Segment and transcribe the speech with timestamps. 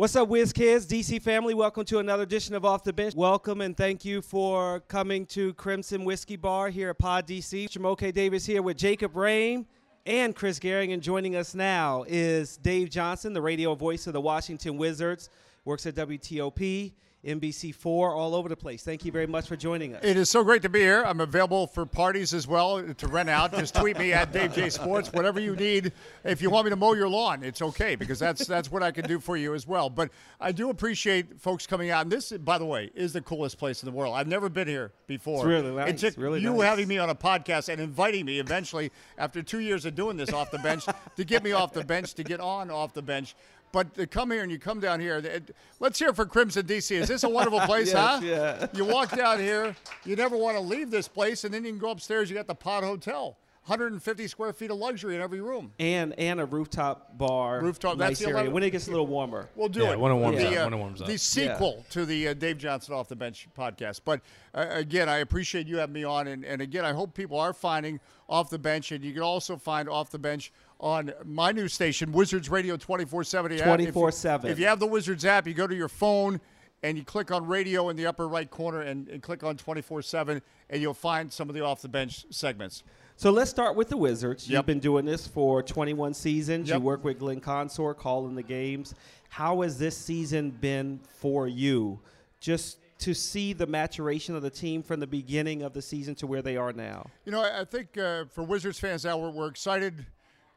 [0.00, 1.52] What's up, Whiz Kids, DC family?
[1.52, 3.14] Welcome to another edition of Off the Bench.
[3.14, 7.68] Welcome and thank you for coming to Crimson Whiskey Bar here at Pod DC.
[7.68, 9.66] Jamoke Davis here with Jacob Rain
[10.06, 10.94] and Chris Gehring.
[10.94, 15.28] And joining us now is Dave Johnson, the radio voice of the Washington Wizards,
[15.66, 16.94] works at WTOP.
[17.24, 18.82] NBC4, all over the place.
[18.82, 20.02] Thank you very much for joining us.
[20.02, 21.02] It is so great to be here.
[21.04, 23.52] I'm available for parties as well to rent out.
[23.52, 25.92] Just tweet me at Dave J Sports, whatever you need.
[26.24, 28.90] If you want me to mow your lawn, it's okay because that's that's what I
[28.90, 29.90] can do for you as well.
[29.90, 32.02] But I do appreciate folks coming out.
[32.02, 34.14] And this, by the way, is the coolest place in the world.
[34.14, 35.38] I've never been here before.
[35.38, 35.90] It's really nice.
[35.90, 36.62] It took really you nice.
[36.62, 40.32] having me on a podcast and inviting me eventually after two years of doing this
[40.32, 43.34] off the bench to get me off the bench to get on off the bench.
[43.72, 46.90] But to come here and you come down here, it, let's hear for Crimson DC.
[46.92, 48.20] Is this a wonderful place, Yes, huh?
[48.22, 48.66] yeah.
[48.72, 51.78] You walk down here, you never want to leave this place, and then you can
[51.78, 52.28] go upstairs.
[52.30, 55.72] You got the Pod Hotel, 150 square feet of luxury in every room.
[55.78, 57.60] And and a rooftop bar.
[57.60, 58.34] Rooftop, nice that's area.
[58.34, 59.48] 11 When it gets a little warmer.
[59.54, 61.06] We'll do Yeah, it when it warms the, up, uh, when it warms up.
[61.06, 64.00] The sequel to the uh, Dave Johnson off the bench podcast.
[64.04, 64.20] But
[64.54, 67.52] uh, again, I appreciate you having me on, and, and again, I hope people are
[67.52, 71.68] finding off the bench, and you can also find off the bench on my new
[71.68, 73.52] station, Wizards Radio 24 7.
[73.52, 74.44] 24/7.
[74.46, 76.40] If you have the Wizards app, you go to your phone
[76.82, 80.02] and you click on radio in the upper right corner and, and click on 24
[80.02, 82.82] 7, and you'll find some of the off the bench segments.
[83.16, 84.48] So let's start with the Wizards.
[84.48, 86.70] You've been doing this for 21 seasons.
[86.70, 86.78] Yep.
[86.78, 88.94] You work with Glenn Consor, calling the games.
[89.28, 92.00] How has this season been for you?
[92.40, 96.26] Just to see the maturation of the team from the beginning of the season to
[96.26, 97.10] where they are now.
[97.26, 100.06] You know, I I think uh, for Wizards fans now, we're, we're excited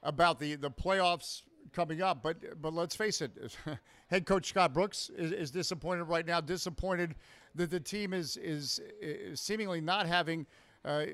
[0.03, 1.41] about the, the playoffs
[1.73, 2.21] coming up.
[2.21, 3.31] But but let's face it,
[4.07, 6.39] head coach Scott Brooks is, is disappointed right now.
[6.41, 7.15] Disappointed
[7.55, 10.45] that the team is is, is seemingly not having.
[10.85, 11.05] Uh,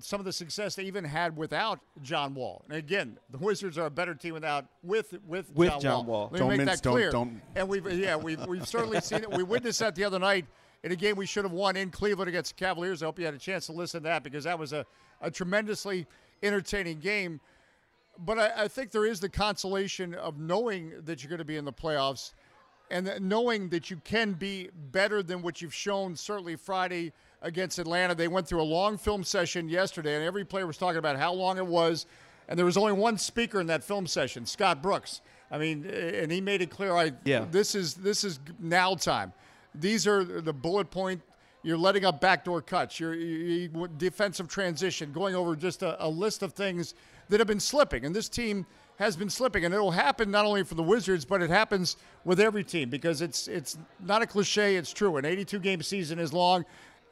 [0.00, 2.64] some of the success they even had without John Wall.
[2.68, 6.22] And again, the Wizards are a better team without with with, With John, John Wall.
[6.22, 6.24] Wall.
[6.24, 7.10] Let me Don't make mince- that don't- clear.
[7.12, 9.30] don't- And we've yeah we've we've certainly seen it.
[9.30, 10.46] We witnessed that the other night
[10.82, 13.04] in a game we should have won in Cleveland against the Cavaliers.
[13.04, 14.84] I hope you had a chance to listen to that because that was a,
[15.20, 16.08] a tremendously
[16.42, 17.40] entertaining game.
[18.18, 21.56] But I, I think there is the consolation of knowing that you're going to be
[21.56, 22.32] in the playoffs
[22.90, 27.78] and that knowing that you can be better than what you've shown certainly Friday against
[27.78, 28.14] Atlanta.
[28.14, 31.32] They went through a long film session yesterday, and every player was talking about how
[31.32, 32.06] long it was.
[32.48, 35.22] And there was only one speaker in that film session, Scott Brooks.
[35.50, 36.94] I mean, and he made it clear.
[36.94, 37.46] I Yeah.
[37.50, 39.32] this is this is now time.
[39.74, 41.22] These are the bullet point.
[41.64, 43.00] You're letting up backdoor cuts.
[43.00, 46.94] You're, you defensive transition, going over just a, a list of things
[47.30, 48.66] that have been slipping, and this team
[48.98, 52.38] has been slipping, and it'll happen not only for the Wizards, but it happens with
[52.38, 54.76] every team because it's it's not a cliche.
[54.76, 55.16] It's true.
[55.16, 56.64] An 82 game season is long,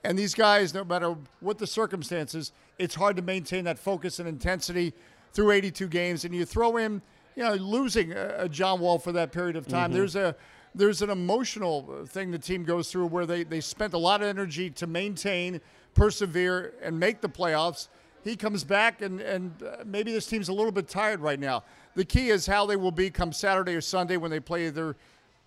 [0.05, 4.29] and these guys, no matter what the circumstances, it's hard to maintain that focus and
[4.29, 4.93] intensity
[5.33, 6.25] through 82 games.
[6.25, 7.01] And you throw in,
[7.37, 9.91] you know, losing a, a John Wall for that period of time.
[9.91, 9.99] Mm-hmm.
[9.99, 10.37] There's a
[10.75, 14.28] there's an emotional thing the team goes through where they, they spent a lot of
[14.28, 15.60] energy to maintain,
[15.94, 17.88] persevere, and make the playoffs.
[18.25, 21.65] He comes back, and, and uh, maybe this team's a little bit tired right now.
[21.94, 24.97] The key is how they will be come Saturday or Sunday when they play either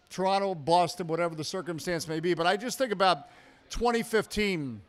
[0.10, 2.34] Toronto, Boston, whatever the circumstance may be.
[2.34, 3.30] But I just think about
[3.72, 4.80] 2015,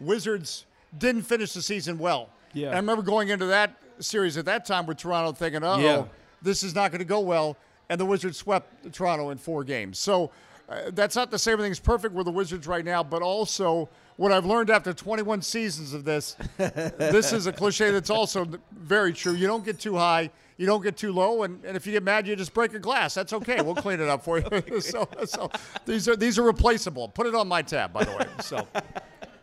[0.00, 0.66] Wizards
[0.98, 2.30] didn't finish the season well.
[2.52, 2.68] Yeah.
[2.68, 6.04] And I remember going into that series at that time with Toronto thinking, oh, Yeah.
[6.42, 7.56] this is not going to go well.
[7.88, 9.98] And the Wizards swept Toronto in four games.
[9.98, 10.30] So
[10.68, 14.32] uh, that's not to say everything's perfect with the Wizards right now, but also what
[14.32, 19.34] I've learned after 21 seasons of this, this is a cliche that's also very true.
[19.34, 22.02] You don't get too high, you don't get too low, and, and if you get
[22.02, 23.12] mad, you just break a glass.
[23.14, 23.60] That's okay.
[23.60, 24.62] We'll clean it up for you.
[24.80, 25.50] so, so
[25.84, 27.08] these are these are replaceable.
[27.08, 28.26] Put it on my tab, by the way.
[28.40, 28.66] So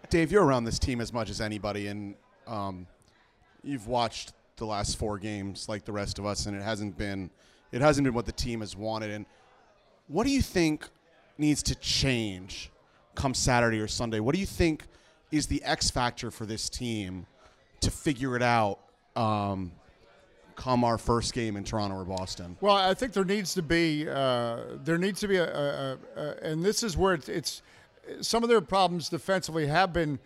[0.10, 2.16] Dave, you're around this team as much as anybody, and
[2.48, 2.88] um,
[3.64, 7.30] you've watched the last four games like the rest of us, and it hasn't been
[7.72, 9.12] it hasn't been what the team has wanted.
[9.12, 9.26] And
[10.08, 10.88] what do you think
[11.38, 12.72] needs to change
[13.16, 14.20] come Saturday or Sunday?
[14.20, 14.84] What do you think
[15.32, 17.26] is the X factor for this team
[17.82, 18.80] to figure it out
[19.16, 19.72] um,
[20.56, 22.58] come our first game in Toronto or Boston?
[22.62, 26.36] Well, I think there needs to be uh, there needs to be a, a, a,
[26.44, 27.62] and this is where it's, it's
[28.22, 30.20] some of their problems defensively have been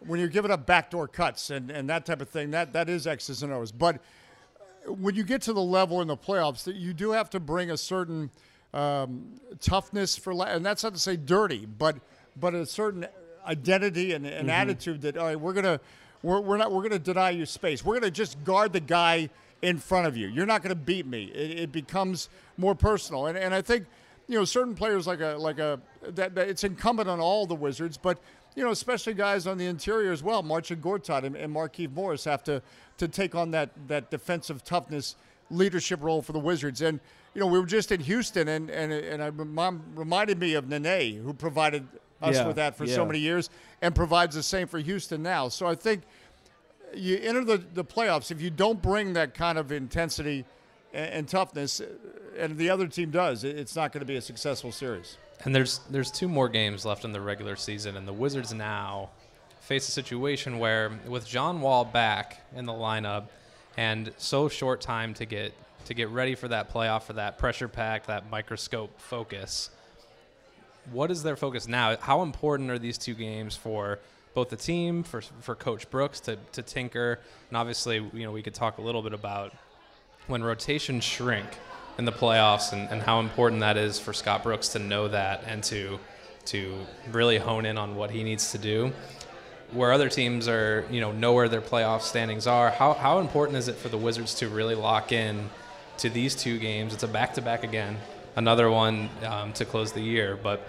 [0.00, 2.50] when you're giving up backdoor cuts and, and that type of thing.
[2.50, 3.72] That that is X's and O's.
[3.72, 4.00] But
[4.86, 7.70] when you get to the level in the playoffs, that you do have to bring
[7.70, 8.30] a certain
[8.74, 11.96] um, toughness for, and that's not to say dirty, but
[12.40, 13.06] but a certain
[13.46, 15.80] identity and an attitude that all right, we're gonna
[16.22, 17.84] we're, we're not we're gonna deny you space.
[17.84, 19.30] We're gonna just guard the guy
[19.62, 20.28] in front of you.
[20.28, 21.24] You're not gonna beat me.
[21.24, 23.86] It, it becomes more personal, and and I think
[24.28, 27.54] you know certain players like a like a that, that it's incumbent on all the
[27.54, 28.18] Wizards, but
[28.58, 32.24] you know, especially guys on the interior as well, Marcin Gortat and, and Markieff Morris
[32.24, 32.60] have to
[32.96, 35.14] to take on that that defensive toughness
[35.48, 36.82] leadership role for the Wizards.
[36.82, 36.98] And
[37.34, 40.68] you know, we were just in Houston, and and and I mom reminded me of
[40.68, 41.86] Nene, who provided
[42.20, 42.96] us Yeah, with that for yeah.
[42.96, 43.48] so many years,
[43.80, 45.46] and provides the same for Houston now.
[45.48, 46.02] So I think
[46.92, 50.44] you enter the, the playoffs if you don't bring that kind of intensity
[50.92, 51.80] and, and toughness,
[52.36, 55.16] and the other team does, it's not going to be a successful series.
[55.44, 59.10] And there's there's two more games left in the regular season, and the Wizards now
[59.60, 63.24] face a situation where, with John Wall back in the lineup,
[63.76, 65.52] and so short time to get
[65.84, 69.70] to get ready for that playoff, for that pressure pack, that microscope focus.
[70.90, 71.96] What is their focus now?
[71.98, 73.98] How important are these two games for
[74.34, 78.42] both the team, for for Coach Brooks to to tinker, and obviously, you know, we
[78.42, 79.52] could talk a little bit about
[80.26, 81.46] when rotations shrink
[81.98, 85.42] in the playoffs and, and how important that is for Scott Brooks to know that
[85.46, 85.98] and to
[86.48, 86.74] to
[87.12, 88.92] really hone in on what he needs to do.
[89.72, 92.70] Where other teams are, you know, know where their playoff standings are.
[92.70, 95.50] How, how important is it for the Wizards to really lock in
[95.98, 96.94] to these two games?
[96.94, 97.98] It's a back to back again,
[98.34, 100.38] another one um, to close the year.
[100.42, 100.66] But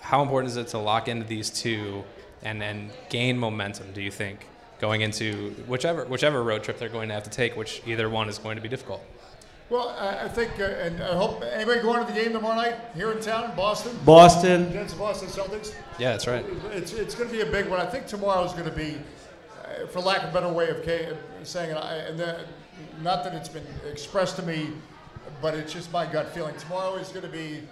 [0.00, 2.04] how important is it to lock into these two
[2.42, 3.92] and then gain momentum?
[3.92, 4.46] Do you think
[4.80, 8.30] going into whichever whichever road trip they're going to have to take, which either one
[8.30, 9.04] is going to be difficult?
[9.72, 12.76] Well, I, I think, uh, and I hope anybody going to the game tomorrow night
[12.94, 14.68] here in town in Boston Boston.
[14.68, 15.74] against the Boston Celtics.
[15.98, 16.44] Yeah, that's right.
[16.72, 17.80] It's, it's going to be a big one.
[17.80, 18.98] I think tomorrow is going to be,
[19.64, 20.84] uh, for lack of a better way of
[21.48, 22.40] saying it, I, and that,
[23.00, 24.72] not that it's been expressed to me,
[25.40, 26.54] but it's just my gut feeling.
[26.56, 27.62] Tomorrow is going to be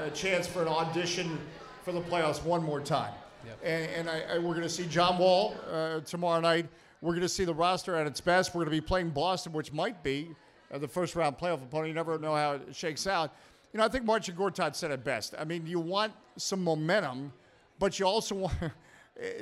[0.00, 1.38] a, a chance for an audition
[1.84, 3.12] for the playoffs one more time.
[3.44, 3.58] Yep.
[3.64, 6.68] And, and I, I, we're going to see John Wall uh, tomorrow night.
[7.02, 8.54] We're going to see the roster at its best.
[8.54, 10.34] We're going to be playing Boston, which might be
[10.72, 11.88] uh, the first round playoff opponent.
[11.88, 13.34] You never know how it shakes out.
[13.72, 15.34] You know, I think Marcin Gortat said it best.
[15.38, 17.32] I mean, you want some momentum,
[17.78, 18.54] but you also want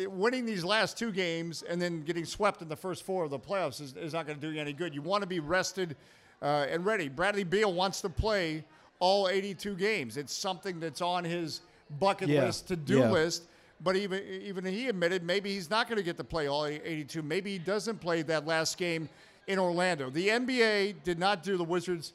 [0.09, 3.39] winning these last two games and then getting swept in the first four of the
[3.39, 4.95] playoffs is, is not going to do you any good.
[4.95, 5.97] You want to be rested
[6.43, 7.09] uh, and ready.
[7.09, 8.65] Bradley Beal wants to play
[8.99, 10.17] all 82 games.
[10.17, 11.61] It's something that's on his
[12.01, 13.11] bucket Yeah, list, to do yeah.
[13.11, 13.45] list.
[13.83, 17.23] But even even he admitted maybe he's not going to get to play all 82.
[17.23, 19.07] Maybe he doesn't play that last game
[19.47, 20.11] in Orlando.
[20.11, 22.13] The NBA did not do the Wizards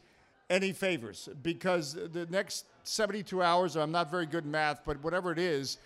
[0.50, 5.31] any favors because the next 72 hours, I'm not very good in math, but whatever
[5.31, 5.78] it is,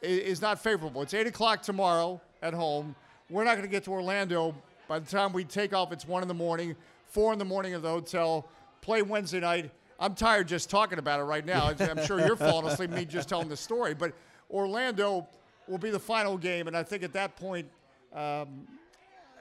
[0.00, 1.02] is not favorable.
[1.02, 2.94] It's 8 o'clock tomorrow at home.
[3.28, 4.54] We're not going to get to Orlando
[4.88, 5.92] by the time we take off.
[5.92, 6.74] It's 1 in the morning,
[7.06, 8.48] 4 in the morning at the hotel,
[8.80, 9.70] play Wednesday night.
[9.98, 11.74] I'm tired just talking about it right now.
[11.78, 13.92] I'm sure you're falling asleep, me just telling the story.
[13.92, 14.14] But
[14.50, 15.28] Orlando
[15.68, 17.68] will be the final game, and I think at that point,
[18.14, 18.66] um,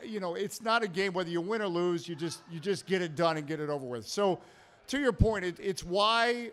[0.04, 2.08] you know, it's not a game whether you win or lose.
[2.08, 4.08] You just you just get it done and get it over with.
[4.08, 4.40] So,
[4.88, 6.52] to your point, it, it's why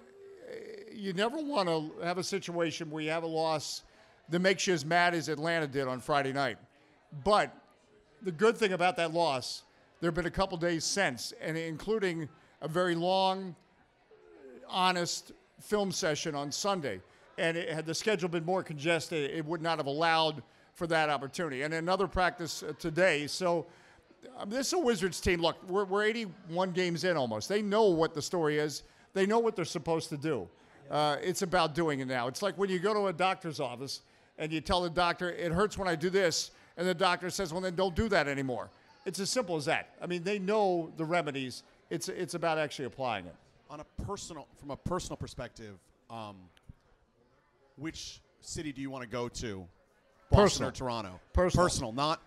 [0.49, 0.55] uh,
[0.93, 3.83] you never want to have a situation where you have a loss
[4.29, 6.59] that makes you as mad as Atlanta did on Friday night.
[7.25, 7.55] But
[8.23, 9.63] the good thing about that loss,
[10.01, 12.29] there have been a couple days since, and including
[12.61, 13.55] a very long,
[14.69, 17.01] honest film session on Sunday.
[17.39, 20.43] And it, had the schedule been more congested, it would not have allowed
[20.77, 21.63] for that opportunity.
[21.63, 23.27] And another practice uh, today.
[23.27, 23.67] So
[24.39, 25.41] um, this is a Wizards team.
[25.41, 27.49] Look, we're, we're 81 games in almost.
[27.49, 28.83] They know what the story is.
[29.15, 30.47] They know what they're supposed to do.
[30.91, 32.29] Uh, it's about doing it now.
[32.29, 34.03] It's like when you go to a doctor's office
[34.39, 37.53] and you tell the doctor, it hurts when I do this, and the doctor says,
[37.53, 38.71] well, then don't do that anymore.
[39.07, 39.95] It's as simple as that.
[40.01, 41.63] I mean, they know the remedies.
[41.89, 43.35] It's, it's about actually applying it.
[43.71, 45.75] on a personal from a personal perspective,
[46.11, 46.37] um,
[47.77, 49.67] which city do you want to go to?
[50.31, 50.69] Boston Personal.
[50.69, 51.21] or Toronto?
[51.33, 51.93] Personal.
[51.93, 52.21] not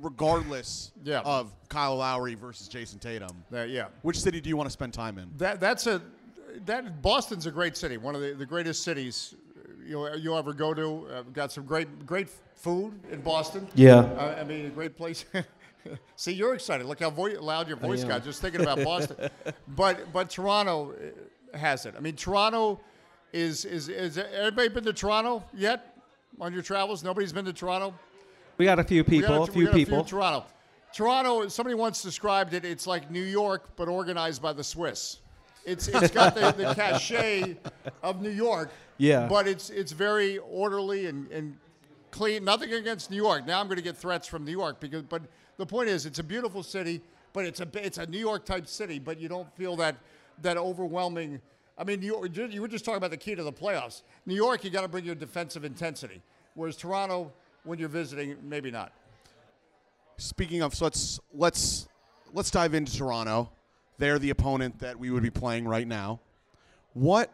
[0.00, 1.20] regardless Yeah.
[1.24, 3.44] of Kyle Lowry versus Jayson Tatum.
[3.52, 3.86] Uh, yeah.
[4.02, 5.30] Which city do you want to spend time in?
[5.38, 6.00] That that's a
[6.66, 9.34] that Boston's a great city, one of the, the greatest cities
[9.84, 11.06] you'll, you'll ever go to.
[11.12, 13.66] Uh, got some great great food in Boston.
[13.74, 13.96] Yeah.
[13.96, 15.24] Uh, I mean, a great place.
[16.16, 16.86] See, you're excited.
[16.86, 19.16] Look how vo- loud your voice got just thinking about Boston.
[19.68, 21.94] but but Toronto uh, has it.
[21.96, 22.80] I mean, Toronto
[23.32, 25.91] is is is everybody been to Toronto yet
[26.40, 27.02] on your travels?
[27.02, 27.94] Nobody's been to Toronto.
[28.58, 30.04] We got a few We got people, a we few got people.
[30.04, 30.46] Toronto.
[30.92, 31.48] Toronto.
[31.48, 32.64] Somebody once described it.
[32.64, 35.18] It's like New York, but organized by the Swiss.
[35.64, 37.56] It's it's got the, the cachet
[38.02, 38.70] of New York.
[38.98, 39.26] Yeah.
[39.26, 41.56] But it's it's very orderly and, and
[42.10, 42.44] clean.
[42.44, 43.46] Nothing against New York.
[43.46, 45.02] Now I'm going to get threats from New York because.
[45.02, 45.22] But
[45.56, 47.00] the point is, it's a beautiful city,
[47.32, 48.98] but it's a it's a New York type city.
[48.98, 49.96] But you don't feel that
[50.42, 51.40] that overwhelming.
[51.78, 54.02] I mean, you, you were just talking about the key to the playoffs.
[54.26, 56.22] New York, you got to bring your defensive intensity,
[56.54, 57.32] whereas Toronto,
[57.64, 58.92] when you're visiting, maybe not.
[60.18, 61.88] Speaking of, so let's let's
[62.32, 63.50] let's dive into Toronto.
[63.98, 66.20] They're the opponent that we would be playing right now.
[66.92, 67.32] What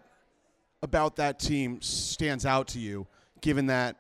[0.83, 3.07] about that team stands out to you,
[3.41, 3.97] given that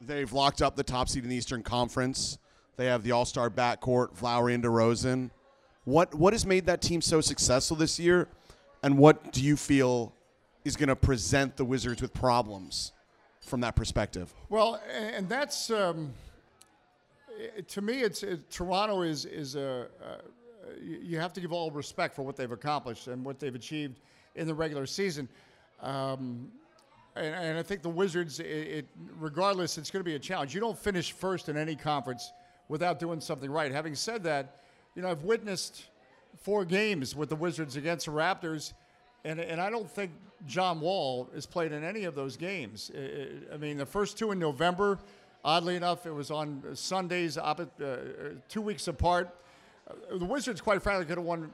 [0.00, 2.38] they've locked up the top seed in the Eastern Conference?
[2.76, 5.30] They have the All-Star backcourt, Lowry and DeRozan.
[5.84, 8.28] What what has made that team so successful this year?
[8.82, 10.12] And what do you feel
[10.64, 12.92] is going to present the Wizards with problems
[13.40, 14.32] from that perspective?
[14.48, 16.12] Well, and that's um,
[17.68, 18.02] to me.
[18.02, 19.86] It's it, Toronto is is a.
[20.02, 20.16] Uh,
[20.82, 23.98] you you have to give all respect for what they've accomplished and what they've achieved
[24.34, 25.28] in the regular season.
[25.82, 26.50] Um,
[27.16, 28.86] and, and I think the Wizards, it, it
[29.18, 30.54] regardless, it's going to be a challenge.
[30.54, 32.32] You don't finish first in any conference
[32.68, 33.72] without doing something right.
[33.72, 34.62] Having said that,
[34.94, 35.86] you know I've witnessed
[36.36, 38.72] four games with the Wizards against the Raptors,
[39.24, 40.12] and and I don't think
[40.46, 42.90] John Wall has played in any of those games.
[42.94, 44.98] I- mean, the first two in November,
[45.44, 47.54] oddly enough, it was on Sundays, uh,
[48.48, 49.34] two weeks apart.
[49.88, 51.52] Uh, The Wizards, quite frankly, could have won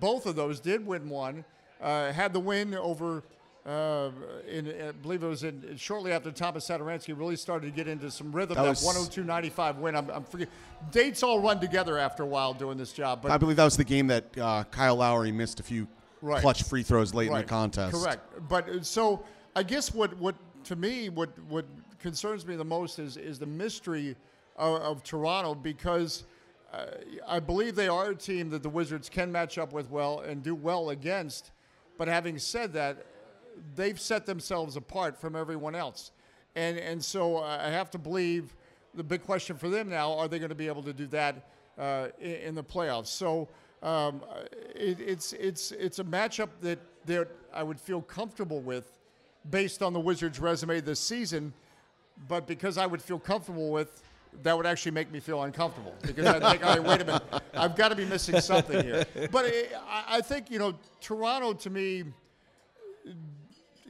[0.00, 0.60] both of those.
[0.60, 1.44] Did win one,
[1.80, 3.22] uh, had the win over.
[3.64, 4.10] Uh,
[4.48, 8.10] in, I believe it was in shortly after Thomas Satoransky really started to get into
[8.10, 8.56] some rhythm.
[8.56, 9.94] That That, was- 102.95 win.
[9.94, 10.48] I'm, I'm forget-
[10.90, 13.22] Dates all run together after a while doing this job.
[13.22, 15.86] But I believe that was the game that uh, Kyle Lowry missed a few
[16.20, 16.40] Right.
[16.40, 17.96] clutch free throws late in the contest.
[18.00, 18.48] Correct.
[18.48, 19.24] But uh, so
[19.56, 21.64] I guess what, what to me what what
[21.98, 24.14] concerns me the most is is the mystery
[24.56, 26.22] of, of Toronto because
[26.72, 26.86] uh,
[27.26, 30.44] I believe they are a team that the Wizards can match up with well and
[30.44, 31.50] do well against.
[31.98, 33.04] But having said that,
[33.74, 36.12] they've set themselves apart from everyone else,
[36.54, 38.54] and and so I have to believe
[38.94, 41.48] the big question for them now: Are they going to be able to do that
[41.78, 43.08] uh, in, the playoffs?
[43.08, 43.48] So
[43.82, 44.22] um,
[44.74, 48.98] it, it's it's it's a matchup that that I would feel comfortable with,
[49.50, 51.52] based on the Wizards' resume this season.
[52.28, 54.02] But because I would feel comfortable with,
[54.42, 57.22] that would actually make me feel uncomfortable because I think, all right, wait a minute,
[57.54, 59.04] I've got to be missing something here.
[59.30, 62.04] But it, I, I think you know, Toronto to me,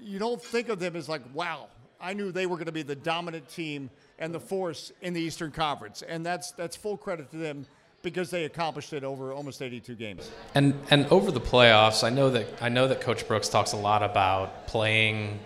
[0.03, 1.69] you don't think of them as like, wow,
[2.01, 5.21] I knew they were going to be the dominant team and the force in the
[5.21, 7.67] Eastern Conference, and that's that's full credit to them
[8.03, 10.31] because they accomplished it over almost 82 games.
[10.55, 13.77] And and over the playoffs, I know that I know that Coach Brooks talks a
[13.77, 15.39] lot about playing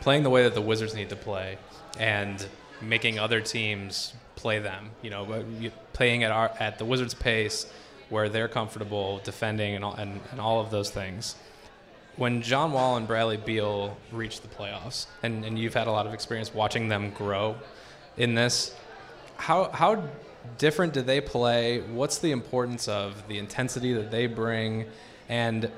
[0.00, 1.58] playing the way that the Wizards need to play
[1.98, 2.44] and
[2.80, 4.90] making other teams play them.
[5.02, 5.44] You know,
[5.92, 7.66] playing at our at the Wizards' pace
[8.08, 11.34] where they're comfortable defending and all, and, and all of those things.
[12.16, 16.06] When John Wall and Bradley Beal reached the playoffs, and, and you've had a lot
[16.06, 17.56] of experience watching them grow
[18.16, 18.74] in this,
[19.36, 20.04] how how
[20.58, 21.80] different do they play?
[21.80, 24.86] What's the importance of the intensity that they bring,
[25.28, 25.70] and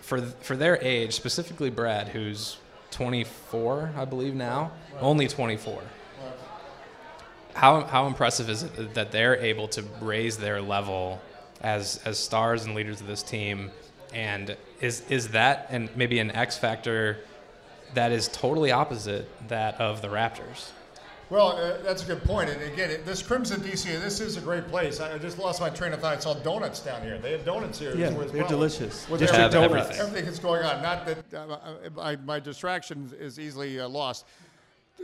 [0.00, 2.56] for for their age, specifically Brad, who's
[2.90, 4.70] 24, I believe now,
[5.00, 5.82] only 24.
[7.54, 11.20] How how impressive is it that they're able to raise their level
[11.60, 13.70] as as stars and leaders of this team,
[14.14, 17.18] and is is that and maybe an X factor
[17.94, 20.70] that is totally opposite that of the Raptors?
[21.32, 22.50] Well, uh, that's a good point.
[22.50, 25.00] And again, it, this Crimson DC, this is a great place.
[25.00, 26.18] I, I just lost my train of thought.
[26.18, 27.16] I saw donuts down here.
[27.16, 27.96] They have donuts here.
[27.96, 29.08] Yeah, as they're delicious.
[29.08, 29.98] With District everything, donuts.
[29.98, 30.82] everything that's going on.
[30.82, 34.26] Not that uh, I, my distraction is easily uh, lost.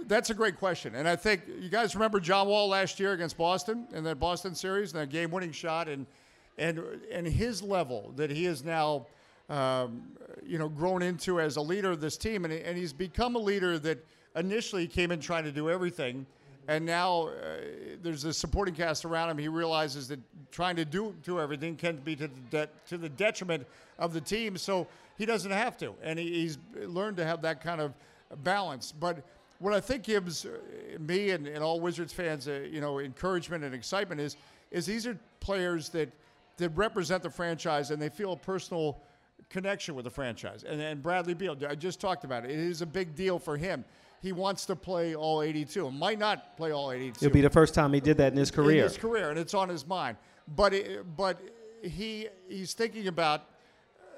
[0.06, 0.96] That's a great question.
[0.96, 4.54] And I think you guys remember John Wall last year against Boston in that Boston
[4.54, 6.04] series, and that game winning shot, and,
[6.58, 6.78] and,
[7.10, 9.06] and his level that he is now.
[9.50, 10.02] Um,
[10.44, 13.38] you know, grown into as a leader of this team, and, and he's become a
[13.38, 14.04] leader that
[14.36, 16.26] initially came in trying to do everything,
[16.68, 17.56] and now uh,
[18.02, 19.38] there's a supporting cast around him.
[19.38, 23.08] He realizes that trying to do do everything can be to the, de- to the
[23.08, 23.66] detriment
[23.98, 24.86] of the team, so
[25.16, 27.94] he doesn't have to, and he, he's learned to have that kind of
[28.42, 28.92] balance.
[28.92, 29.24] But
[29.60, 30.50] what I think gives uh,
[31.00, 34.36] me and, and all Wizards fans, uh, you know, encouragement and excitement is
[34.70, 36.10] is these are players that
[36.58, 39.00] that represent the franchise and they feel a personal
[39.48, 40.64] connection with the franchise.
[40.64, 42.50] And, and Bradley Beal, I just talked about it.
[42.50, 43.84] It is a big deal for him.
[44.20, 45.90] He wants to play all 82.
[45.92, 48.50] Might not play all 82 It'll be the first time he did that in his
[48.50, 48.78] career.
[48.78, 50.16] in his career, and it's on his mind.
[50.56, 51.40] But it, but
[51.82, 53.42] he he's thinking about.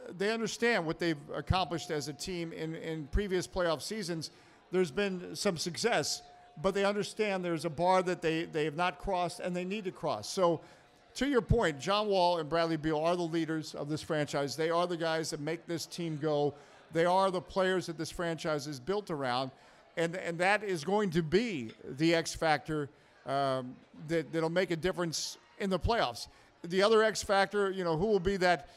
[0.08, 4.30] uh, They understand what they've accomplished as a team in, in previous playoff seasons.
[4.72, 6.22] There's been some success,
[6.62, 9.84] but they understand there's a bar that they, they have not crossed and they need
[9.84, 10.28] to cross.
[10.28, 10.60] So,
[11.20, 14.56] to your point, John Wall and Bradley Beal are the leaders of this franchise.
[14.56, 16.54] They are the guys that make this team go.
[16.94, 19.50] They are the players that this franchise is built around,
[19.98, 22.88] and and that is going to be the X factor
[23.26, 23.76] um,
[24.08, 26.28] that that'll make a difference in the playoffs.
[26.62, 28.70] The other X factor, you know, who will be that?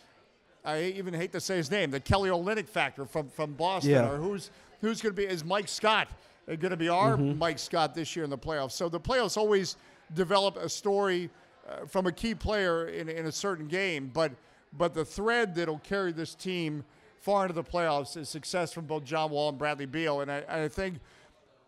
[0.65, 4.09] I even hate to say his name, the Kelly Olynyk factor from from Boston, Yeah.
[4.11, 5.25] or who's who's going to be?
[5.25, 6.09] Is Mike Scott
[6.45, 8.73] going to be our Mike Scott this year in the playoffs?
[8.73, 9.77] So the playoffs always
[10.13, 11.29] develop a story
[11.67, 14.31] uh, from a key player in, in a certain game, but
[14.77, 16.83] but the thread that'll carry this team
[17.19, 20.43] far into the playoffs is success from both John Wall and Bradley Beal, and I,
[20.49, 20.95] I think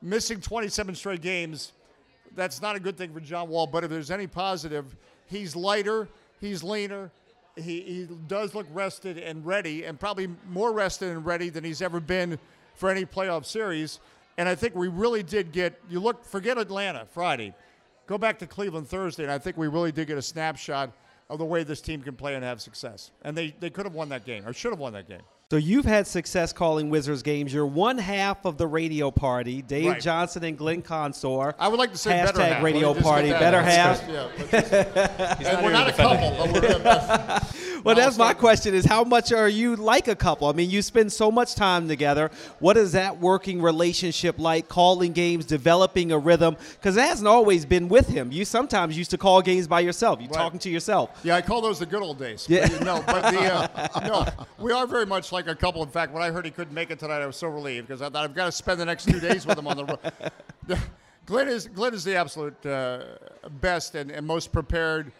[0.01, 1.73] missing 27 straight games,
[2.35, 3.67] that's not a good thing for John Wall.
[3.67, 4.95] But if there's any positive,
[5.27, 6.09] he's lighter,
[6.39, 7.11] he's leaner,
[7.55, 11.81] he, he does look rested and ready, and probably more rested and ready than he's
[11.81, 12.37] ever been
[12.75, 13.99] for any playoff series.
[14.37, 15.79] And I think we really did get.
[15.89, 17.53] You look, forget Atlanta Friday,
[18.07, 20.91] go back to Cleveland Thursday, and I think we really did get a snapshot
[21.29, 23.11] of the way this team can play and have success.
[23.23, 25.21] And they, they could have won that game, or should have won that game.
[25.55, 27.53] So you've had success calling Wizards games.
[27.53, 29.61] You're one half of the radio party.
[29.61, 30.01] Dave Right.
[30.01, 31.55] Johnson and Glenn Consor.
[31.57, 34.03] I would like to say better Hashtag radio Let me just party, better half.
[34.09, 37.41] Yeah, let's just- He's and we're not a couple, but we're
[37.85, 40.47] Well, that's my question: is how much are you like a couple?
[40.47, 42.31] I mean, you spend so much time together.
[42.57, 44.67] What is that working relationship like?
[44.67, 48.31] Calling games, developing a rhythm, because it hasn't always been with him.
[48.31, 50.19] You sometimes used to call games by yourself.
[50.19, 50.33] You Right.
[50.35, 51.11] talking to yourself.
[51.23, 52.47] Yeah, I call those the good old days.
[52.49, 52.67] Yeah.
[52.67, 55.83] But, no, but the uh, no, we are very much like a couple.
[55.83, 58.01] In fact, when I heard he couldn't make it tonight, I was so relieved because
[58.01, 60.79] I thought I've got to spend the next two days with him on the road.
[61.25, 63.03] Glenn is Glenn is the absolute uh,
[63.61, 65.11] best and, and most prepared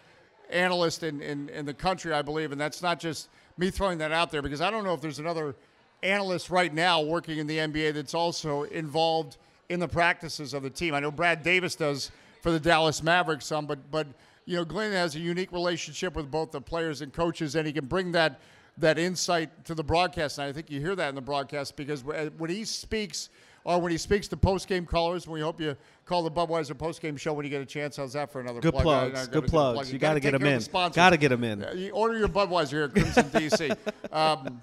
[0.50, 3.28] analyst in, in, in the country, I believe, and that's not just
[3.58, 5.56] me throwing that out there because I don't know if there's another
[6.02, 10.70] analyst right now working in the NBA that's also involved in the practices of the
[10.70, 10.94] team.
[10.94, 12.10] I know Brad Davis does
[12.42, 14.06] for the Dallas Mavericks some, but but
[14.44, 17.72] you know Glenn has a unique relationship with both the players and coaches, and he
[17.72, 18.40] can bring that
[18.78, 20.38] that insight to the broadcast.
[20.38, 23.30] And I think you hear that in the broadcast because when he speaks
[23.64, 27.32] or when he speaks to post-game callers, we hope you call the Budweiser post-game show
[27.32, 27.96] when you get a chance.
[27.96, 28.84] How's that for another Good plug?
[28.84, 29.74] plugs, I- I good gotta do the plugs.
[29.76, 29.86] plug.
[29.92, 30.92] You gotta get take 'em care of in.
[30.92, 31.64] Gotta get 'em in.
[31.64, 33.76] Uh, you order your Budweiser here at Crimson DC.
[34.12, 34.62] Um,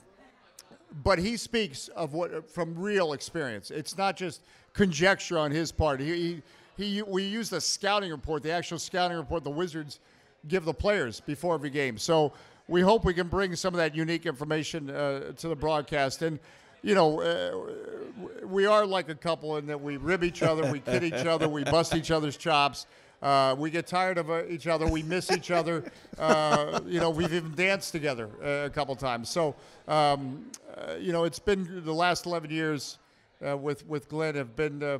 [1.03, 3.71] but he speaks of what from real experience.
[3.71, 4.41] It's not just
[4.73, 5.99] conjecture on his part.
[5.99, 6.41] He,
[6.77, 9.99] he, he we use the scouting report, the actual scouting report the Wizards
[10.47, 11.97] give the players before every game.
[11.97, 12.31] So
[12.67, 16.21] we hope we can bring some of that unique information uh, to the broadcast.
[16.21, 16.39] And
[16.81, 20.79] you know, uh, we are like a couple in that we rib each other, we
[20.79, 22.85] kid each other, we bust each other's chops.
[23.21, 24.85] Uh, we get tired of uh, each other.
[24.85, 25.89] We miss each other.
[26.19, 29.29] Uh, you know, we've even danced together uh, a couple times.
[29.29, 29.55] So,
[29.87, 32.97] um, uh, you know, it's been the last 11 years
[33.45, 34.99] uh, with with Glenn have been uh,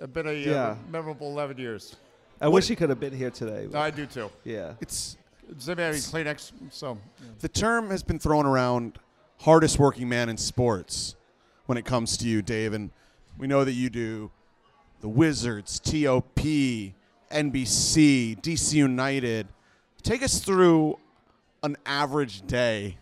[0.00, 0.76] have been a uh, Yeah.
[0.90, 1.96] memorable 11 years.
[2.40, 3.66] I wish he could have been here today.
[3.74, 4.30] I do too.
[4.44, 4.74] yeah.
[4.80, 5.16] It's
[5.58, 6.52] Does anybody have Kleenex?
[6.70, 6.98] So,
[7.40, 8.98] the term has been thrown around
[9.40, 11.16] hardest working man in sports
[11.66, 12.90] when it comes to you, Dave, and
[13.38, 14.30] we know that you do
[15.00, 16.94] the Wizards, TOP, NBC,
[18.40, 19.48] DC United.
[20.02, 20.96] Take us through
[21.64, 22.96] an average day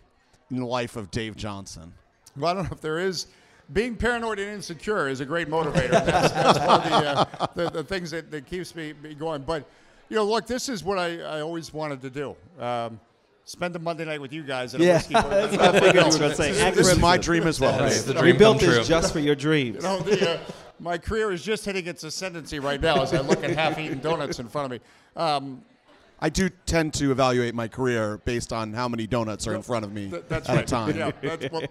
[0.49, 1.93] in the life of Dave Johnson.
[2.35, 3.27] well, I don't know if there is.
[3.73, 5.89] Being paranoid and insecure is a great motivator.
[5.89, 9.43] That's, that's one of the, uh, the, the things that, that keeps me, me going.
[9.43, 9.67] But,
[10.09, 12.35] you know, look, this is what I, I always wanted to do.
[12.59, 12.99] Um,
[13.45, 15.23] spend a Monday night with you guys at a Yeah, whiskey bar.
[15.29, 16.51] that's what I figured you were gonna say.
[16.51, 17.81] This is- This is my dream as well.
[17.85, 18.15] It's Dave.
[18.15, 19.83] the we built this just for your dreams.
[19.83, 20.39] No, the, uh,
[20.79, 24.39] my career is just hitting its ascendancy right now as I look at half-eaten donuts
[24.39, 24.85] in front of me.
[25.15, 25.63] Um,
[26.19, 29.85] I do tend to evaluate my career based on how many donuts are in front
[29.85, 30.63] of me th- that's at right.
[30.63, 30.97] a time.
[30.97, 31.63] Yeah, that's, well,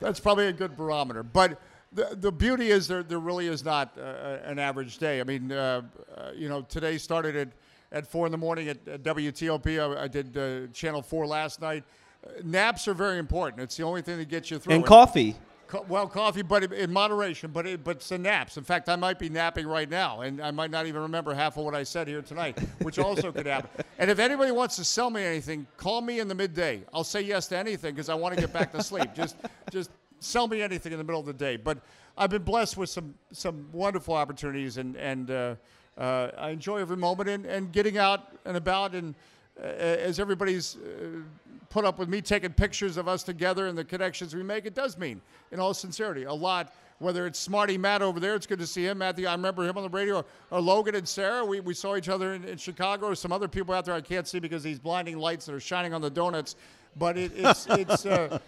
[0.00, 1.22] that's probably a good barometer.
[1.22, 1.60] But
[1.92, 5.20] the, the beauty is there, there really is not uh, an average day.
[5.20, 5.82] I mean, uh,
[6.16, 7.48] uh, you know, today started at,
[7.92, 9.96] at 4 in the morning at, at WTOP.
[9.98, 11.84] I, I did uh, Channel 4 last night.
[12.26, 13.62] Uh, naps are very important.
[13.62, 14.74] It's the only thing that gets you through.
[14.74, 14.86] and it.
[14.86, 15.36] coffee.
[15.68, 17.50] Co- well, coffee, but in- in moderation.
[17.50, 18.56] But it, but some naps.
[18.56, 21.56] In fact, I might be napping right now, and I might not even remember half
[21.56, 23.70] of what I said here tonight, which also could happen.
[23.98, 26.82] And if anybody wants to sell me anything, call me in the midday.
[26.92, 29.10] I'll say yes to anything because I want to get back to sleep.
[29.14, 29.36] Just
[29.70, 31.56] just sell me anything in the middle of the day.
[31.56, 31.78] But
[32.18, 35.54] I've been blessed with some some wonderful opportunities, and and uh,
[35.98, 39.14] uh, I enjoy every moment and, and getting out and about and
[39.60, 41.20] uh, as everybody's uh,
[41.68, 44.74] put up with me taking pictures of us together and the connections we make, it
[44.74, 46.74] does mean, in all sincerity, a lot.
[46.98, 48.98] Whether it's Smarty Matt over there, it's good to see him.
[48.98, 50.18] Matthew, I remember him on the radio.
[50.18, 53.08] Or, or Logan and Sarah, we, we saw each other in, in Chicago.
[53.08, 55.60] Or some other people out there I can't see because these blinding lights that are
[55.60, 56.54] shining on the donuts.
[56.96, 58.38] But it, it's it's uh,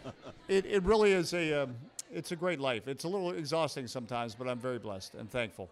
[0.47, 1.75] it, it really is a um,
[2.13, 2.87] it's a great life.
[2.87, 5.69] It's a little exhausting sometimes, but I'm very blessed and thankful.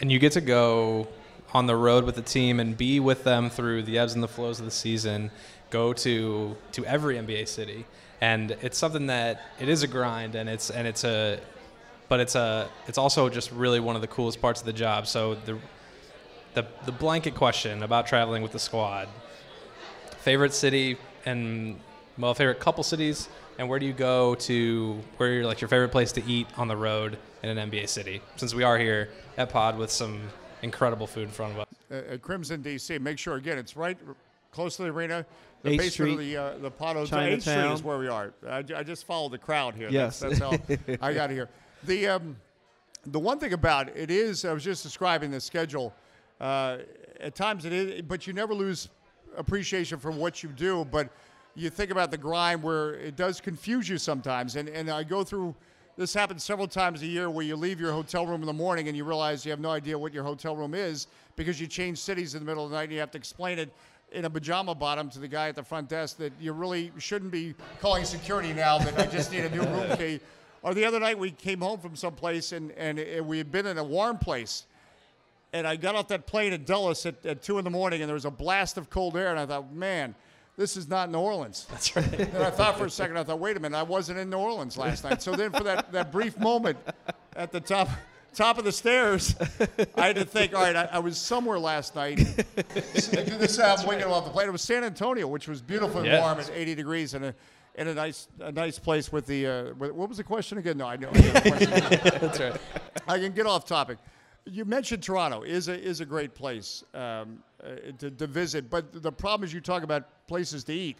[0.00, 1.08] And you get to go
[1.54, 4.28] on the road with the team and be with them through the ebbs and the
[4.28, 5.30] flows of the season.
[5.70, 7.86] Go to to every NBA city,
[8.20, 11.40] and it's something that it is a grind, and it's and it's a,
[12.08, 15.06] but it's a it's also just really one of the coolest parts of the job.
[15.06, 15.58] So the
[16.54, 19.08] the the blanket question about traveling with the squad,
[20.18, 21.80] favorite city and
[22.18, 25.90] well favorite couple cities, and where do you go to where you're like your favorite
[25.90, 28.20] place to eat on the road in an NBA city?
[28.36, 30.20] Since we are here at Pod with some
[30.62, 31.66] incredible food in front of us.
[31.90, 33.00] uh, at Crimson DC.
[33.00, 33.96] Make sure again, it's right
[34.52, 35.24] close to the arena.
[35.62, 37.20] The Eighth basement of the uh, the Pod Hotel.
[37.20, 37.72] Eighth Street Chinatown.
[37.74, 38.32] is where we are.
[38.48, 39.88] I, I just followed the crowd here.
[39.90, 40.20] Yes.
[40.20, 41.48] that's, that's how I got here.
[41.84, 42.36] The um,
[43.04, 45.94] the one thing about it is, I was just describing the schedule.
[46.40, 46.78] Uh,
[47.20, 48.88] at times it is, but you never lose
[49.36, 50.84] appreciation for what you do.
[50.90, 51.10] But
[51.54, 54.56] you think about the grind where it does confuse you sometimes.
[54.56, 55.54] And, and I go through,
[55.96, 58.88] this happens several times a year where you leave your hotel room in the morning
[58.88, 61.06] and you realize you have no idea what your hotel room is
[61.36, 63.58] because you change cities in the middle of the night and you have to explain
[63.58, 63.72] it
[64.12, 67.30] in a pajama bottom to the guy at the front desk that you really shouldn't
[67.30, 70.20] be calling security now that I just need a new room key.
[70.62, 73.66] Or the other night we came home from someplace and, and it, we had been
[73.66, 74.64] in a warm place
[75.52, 78.08] and I got off that plane at Dulles at, at two in the morning, and
[78.08, 80.14] there was a blast of cold air, and I thought, man,
[80.56, 81.66] this is not New Orleans.
[81.70, 82.12] That's right.
[82.34, 84.38] And I thought for a second, I thought, wait a minute, I wasn't in New
[84.38, 85.22] Orleans last night.
[85.22, 86.78] So then, for that, that brief moment
[87.34, 87.88] at the top
[88.34, 89.34] top of the stairs,
[89.96, 92.16] I had to think, all right, I, I was somewhere last night.
[92.74, 94.48] this is how I'm winging off the plane.
[94.48, 96.20] It was San Antonio, which was beautiful and Yeah.
[96.20, 97.34] warm at 80 degrees, and a
[97.78, 99.46] and a nice a nice place with the.
[99.46, 100.78] Uh, with- what was the question again?
[100.78, 101.08] No, I know.
[101.08, 101.70] I know the question.
[102.20, 102.60] That's right.
[103.08, 103.98] I can get off topic.
[104.44, 107.00] You mentioned Toronto is a is a great place um,
[107.55, 110.98] uh, Uh, to, to visit, but the problem is you talk about places to eat.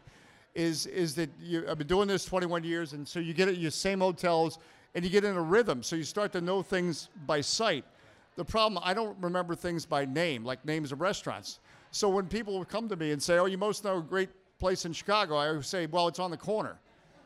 [0.55, 3.59] Is is that you, I've been doing this 21 years, and so you get at
[3.59, 4.59] your same hotels,
[4.95, 5.83] and you get in a rhythm.
[5.83, 7.85] So you start to know things by sight.
[8.37, 11.61] The problem I don't remember things by name, like names of restaurants.
[11.91, 14.87] So when people come to me and say, "Oh, you most know a great place
[14.87, 16.79] in Chicago," I say, "Well, it's on the corner."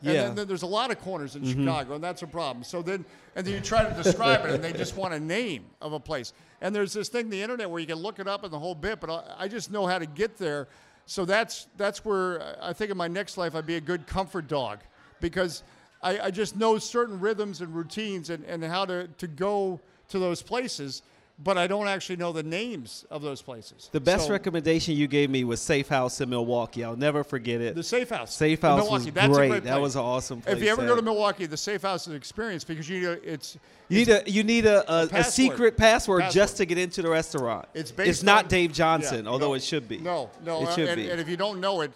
[0.03, 0.23] And Yeah.
[0.25, 1.65] then, then there's a lot of corners in mm-hmm.
[1.65, 2.65] Chicago, and that's a problem.
[2.65, 3.05] So then,
[3.37, 6.01] and then you try to describe it, and they just want a name of a
[6.01, 6.33] place.
[6.61, 8.75] And there's this thing, the internet, where you can look it up and the whole
[8.75, 10.69] bit, but I, I just know how to get there.
[11.07, 14.07] So that's that's where uh, I think in my next life I'd be a good
[14.07, 14.81] comfort dog,
[15.21, 15.63] because
[16.03, 20.19] I, I just know certain rhythms and routines and, and how to, to go to
[20.19, 21.03] those places,
[21.43, 23.89] but I don't actually know the names of those places.
[23.93, 26.85] The best So, recommendation you gave me was Safe House in Milwaukee.
[26.85, 27.75] I'll never forget it.
[27.75, 28.35] the Safe House.
[28.35, 29.05] Safe in House Milwaukee.
[29.07, 29.49] was That's great.
[29.51, 30.57] great That was an awesome place.
[30.57, 33.07] If you ever go to Milwaukee, the Safe House is an experience because you need
[33.07, 33.57] a, it's
[33.89, 36.35] You need a you need a, a, a secret password, Password.
[36.35, 37.67] just to get into the restaurant.
[37.75, 39.99] It's based It's not on- Dave Johnson, Yeah, although no, it should be.
[39.99, 41.11] No, no, it uh, should and, be.
[41.11, 41.91] and if you don't know it,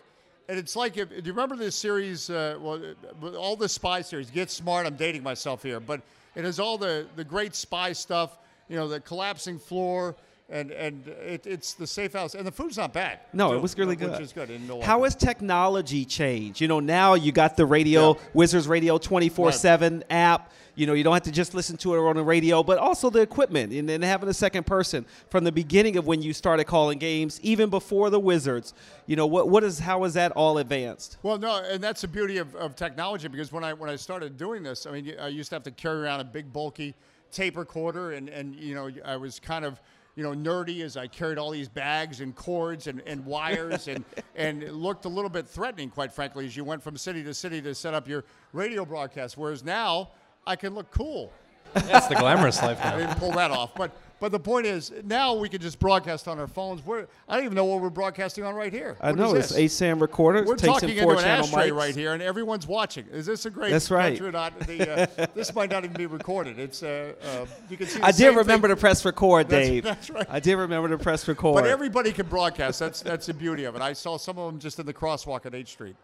[0.48, 2.30] and it's like if do you remember this series?
[2.30, 4.30] Uh, well, all the spy series.
[4.30, 4.86] Get smart.
[4.86, 6.00] I'm dating myself here, but
[6.34, 8.38] it has all the the great spy stuff.
[8.68, 10.16] You know, the collapsing floor.
[10.50, 13.20] And and it, it's the safe house, and the food's not bad.
[13.32, 14.20] No, too, it was really which good.
[14.20, 14.50] is good.
[14.82, 16.60] How has technology changed?
[16.60, 18.20] You know, now you got the radio, Yeah.
[18.34, 20.52] Wizards Radio 24 7 app.
[20.74, 23.08] You know, you don't have to just listen to it on the radio, but also
[23.08, 26.64] the equipment and then having a second person from the beginning of when you started
[26.64, 28.74] calling games, even before the Wizards.
[29.06, 31.16] You know, what, what is, how is that all advanced?
[31.22, 34.36] Well, no, and that's the beauty of, of technology because when I when I started
[34.36, 36.94] doing this, I mean, I used to have to carry around a big bulky
[37.34, 39.80] tape recorder, and and you know, I was kind of
[40.16, 44.04] you know nerdy as I carried all these bags and cords and, and wires, and
[44.36, 47.34] and it looked a little bit threatening, quite frankly, as you went from city to
[47.34, 49.36] city to set up your radio broadcast.
[49.36, 50.10] Whereas now,
[50.46, 51.32] I can look cool.
[51.74, 53.90] That's the glamorous life I didn't pull that off, but.
[54.20, 56.86] But the point is, now we can just broadcast on our phones.
[56.86, 58.96] We're, I don't even know what we're broadcasting on right here.
[59.00, 59.74] I What know is it's?
[59.80, 60.44] ASAM recorder.
[60.44, 61.76] We're takes talking in into an ashtray mics.
[61.76, 63.06] right here, and everyone's watching.
[63.12, 64.10] Is this a great That's right.
[64.10, 64.58] country or not?
[64.60, 66.58] The, uh, this might not even be recorded.
[66.58, 68.00] It's uh, uh, you can see.
[68.00, 69.84] I same did remember thing, to press record, That's- Dave.
[69.84, 70.26] that's right.
[70.30, 71.56] I did remember to press record.
[71.62, 72.78] but everybody can broadcast.
[72.78, 73.82] That's that's the beauty of it.
[73.82, 75.96] I saw some of them just in the crosswalk at H Street.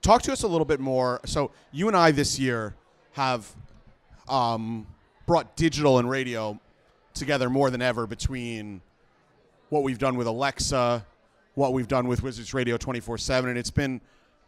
[0.00, 1.20] talk to us a little bit more.
[1.26, 2.74] So you and I this year
[3.12, 3.50] have
[4.28, 4.86] um,
[5.26, 6.60] brought digital and radio
[7.14, 8.80] together more than ever between
[9.68, 11.04] what we've done with Alexa,
[11.54, 14.00] what we've done with Wizards Radio 24/7, and it's been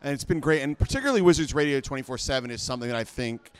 [0.02, 0.62] and it's been great.
[0.62, 3.50] And particularly Wizards Radio 24/7 is something that I think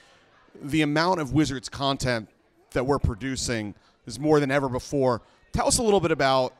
[0.63, 2.29] the amount of Wizards content
[2.73, 3.75] that we're producing
[4.07, 5.23] is more than ever before.
[5.53, 6.55] Tell us a little bit about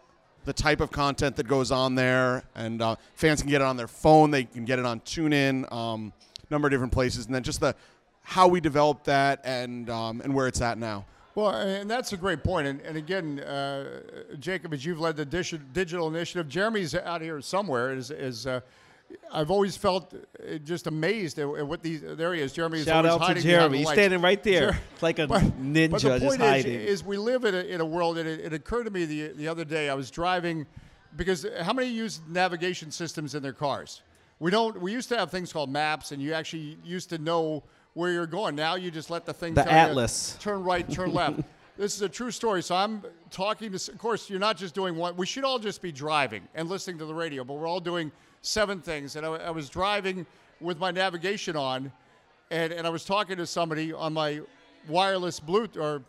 [0.45, 3.77] the type of content that goes on there, and uh, fans can get it on
[3.77, 4.31] their phone.
[4.31, 6.13] They can get it on TuneIn, um,
[6.51, 7.75] number of different places, and then just the
[8.27, 11.05] how we developed that and um, and where it's at now.
[11.37, 12.67] Well, and that's a great point.
[12.67, 14.01] And, and again, uh,
[14.41, 17.93] Jacob, as you've led the dish, digital initiative, Jeremy's out here somewhere.
[17.93, 18.61] Is, is uh,
[19.33, 22.03] I've always felt uh, just amazed at, at what these.
[22.03, 22.53] There he is.
[22.53, 23.79] Jeremy Shout always out to hiding behind Jeremy.
[23.79, 24.73] He's standing right there.
[24.73, 24.81] Sure.
[24.95, 26.81] It's like a But- ninja but the just point hiding.
[26.81, 29.05] is, is we live in a, in a world, and it, it occurred to me
[29.05, 30.67] the, the other day, I was driving,
[31.17, 34.03] because how many use navigation systems in their cars?
[34.41, 37.63] We don't, we used to have things called maps, and you actually used to know
[37.97, 38.55] where you're going.
[38.55, 41.41] Now you just let the thing The tell you, turn right, turn left.
[41.79, 42.63] This is a true story.
[42.63, 45.15] So I'm talking to, of course, you're not just doing one.
[45.15, 48.11] We should all just be driving and listening to the radio, but we're all doing
[48.41, 49.15] seven things.
[49.15, 50.25] And I, I was driving
[50.59, 51.93] with my navigation on,
[52.51, 54.41] and, and I was talking to somebody on my
[54.89, 56.03] wireless Bluetooth or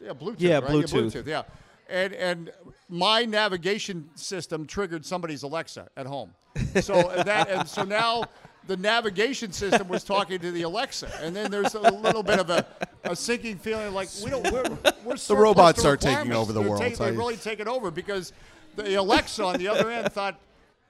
[0.00, 0.36] yeah, Bluetooth.
[0.38, 0.64] Yeah, right?
[0.64, 1.12] Bluetooth.
[1.12, 1.26] Bluetooth.
[1.28, 1.42] Yeah,
[1.88, 2.50] and and
[2.88, 6.32] my navigation system triggered somebody's Alexa at home.
[6.80, 6.94] So
[7.24, 8.24] that and so now
[8.66, 12.50] the navigation system was talking to the Alexa, and then there's a little bit of
[12.50, 12.66] a,
[13.04, 14.64] a sinking feeling like we don't we're,
[15.04, 17.18] we're surplus robots are taking over the They're world, ta- I'll tell they're you.
[17.18, 18.32] really taken over because
[18.76, 20.38] the Alexa on the other end thought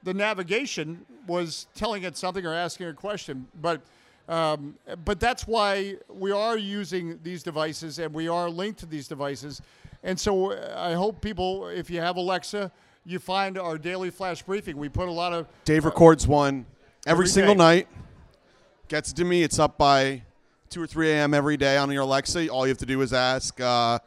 [0.03, 3.47] the navigation was telling it something or asking a question.
[3.61, 3.81] But
[4.27, 9.07] um, but that's why we are using these devices and we are linked to these
[9.07, 9.61] devices.
[10.03, 12.71] And so uh, I hope people, if you have Alexa,
[13.05, 14.77] you find our daily flash briefing.
[14.77, 16.65] We put a lot of Dave records one
[17.05, 17.57] every, Every single day.
[17.57, 17.87] night.
[18.87, 19.43] Gets to me.
[19.43, 20.21] It's up by
[20.69, 21.33] two or three a.m.
[21.33, 22.47] every day on your Alexa.
[22.49, 23.97] All you have to do is ask uh,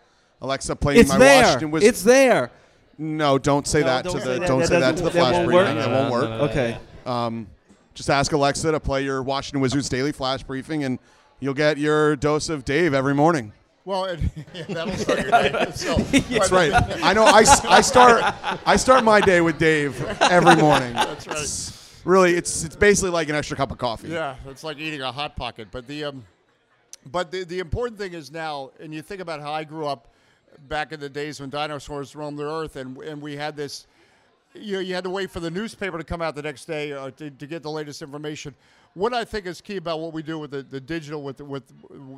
[0.40, 1.42] Alexa, play It's my there.
[1.42, 1.88] Washington Wizards.
[1.88, 2.50] It's there.
[2.96, 4.48] no, don't say No, that don't to say the that.
[4.48, 5.66] don't That say that to the flash won't briefing.
[5.66, 5.84] work?
[5.84, 6.30] That won't work.
[6.30, 6.78] no, no, Okay.
[7.06, 7.46] Um,
[7.94, 11.00] just ask Alexa to play your Washington Wizards daily flash briefing, and
[11.40, 13.52] you'll get your dose of Dave every morning.
[13.84, 14.20] well, it,
[14.54, 15.66] yeah, that'll start your day.
[15.74, 16.72] So, That's right.
[17.02, 17.24] I know.
[17.24, 18.22] I, s- I start
[18.64, 20.92] I start my day with Dave every morning.
[20.92, 21.74] That's right.
[22.04, 24.08] Really, it's it's basically like an extra cup of coffee.
[24.08, 25.68] Yeah, it's like eating a hot pocket.
[25.70, 26.24] But the um,
[27.06, 30.08] but the the important thing is now, and you think about how I grew up
[30.68, 33.86] back in the days when dinosaurs roamed the earth, and and we had this.
[34.54, 36.92] You know, you had to wait for the newspaper to come out the next day
[36.92, 38.54] uh, to, to get the latest information.
[38.94, 41.44] What I think is key about what we do with the, the digital with the,
[41.44, 41.70] with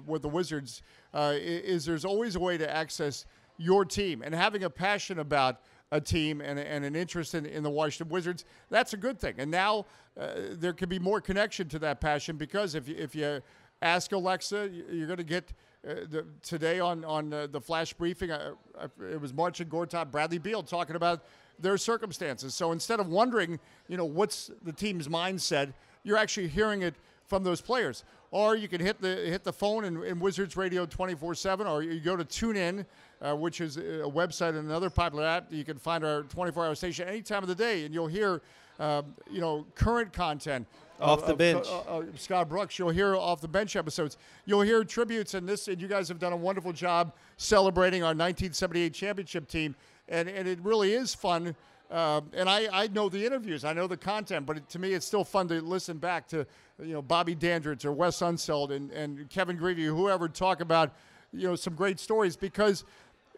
[0.07, 3.27] with the Wizards uh, is there's always a way to access
[3.59, 5.61] your team and having a passion about
[5.93, 9.35] a team and, and an interest in, in the Washington Wizards, that's a good thing.
[9.39, 9.87] And now
[10.19, 13.41] uh, there can be more connection to that passion because if you, if you
[13.83, 15.53] ask Alexa, you- you're going to get
[15.89, 20.11] uh, the, today on, on uh, the flash briefing, uh, uh, it was Marcin Gortat,
[20.11, 21.25] Bradley Beal talking about
[21.59, 22.55] their circumstances.
[22.55, 25.73] So instead of wondering, you know, what's the team's mindset,
[26.05, 26.95] you're actually hearing it
[27.31, 28.05] from those players.
[28.33, 31.99] Or you can hit the hit the phone in, in Wizards Radio 24/7, or you
[32.01, 32.85] go to TuneIn,
[33.23, 35.47] uh, which is a website and another popular app.
[35.51, 38.43] You can find our 24-hour station any time of the day, and you'll hear,
[38.79, 40.67] um, you know, current content.
[41.01, 41.67] Off of- the of, bench.
[41.67, 42.79] uh, uh, Scott Brooks.
[42.79, 44.19] You'll hear off the bench episodes.
[44.45, 45.67] You'll hear tributes, and this.
[45.67, 49.75] And you guys have done a wonderful job celebrating our 1978 championship team,
[50.09, 51.57] and and it really is fun.
[51.91, 54.93] Uh, and I, I know the interviews, I know the content, but it, to me,
[54.93, 56.47] it's still fun to listen back to,
[56.81, 60.93] you know, Bobby Dandridge or Wes Unseld and, and Kevin Grevey, whoever talk about,
[61.33, 62.85] you know, some great stories because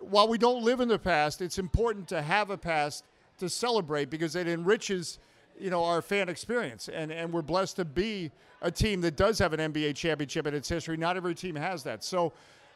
[0.01, 3.05] while we don't live in the past, it's important to have a past
[3.39, 5.19] to celebrate because it enriches,
[5.59, 6.89] you know, our fan experience.
[6.89, 10.55] And and we're blessed to be a team that does have an NBA championship in
[10.55, 10.97] its history.
[10.97, 12.05] Not every team has that.
[12.05, 12.33] So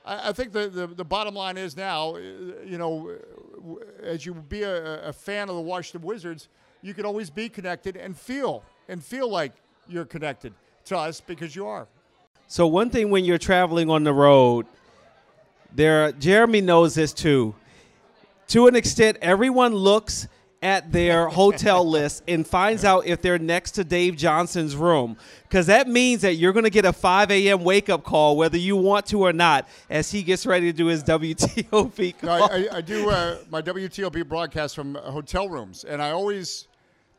[0.07, 2.21] I, think the, the the bottom line is now, uh,
[2.65, 3.11] you know,
[4.03, 6.49] as you be a, a fan of the Washington Wizards,
[6.81, 9.53] you can always be connected and feel and feel like
[9.89, 11.89] you're connected to us because you are.
[12.47, 14.67] So one thing when you're traveling on the road,
[15.75, 17.55] there Jeremy knows this too.
[18.49, 20.29] To an extent, everyone looks
[20.63, 25.17] at their hotel list and finds out if they're next to Dave Johnson's room.
[25.43, 27.63] Because that means that you're going to get a 5 a.m.
[27.63, 30.87] wake up call, whether you want to or not, as he gets ready to do
[30.87, 32.51] his WTOP No, call.
[32.51, 36.67] I, I, I do uh, my WTOP broadcast from hotel rooms, and I always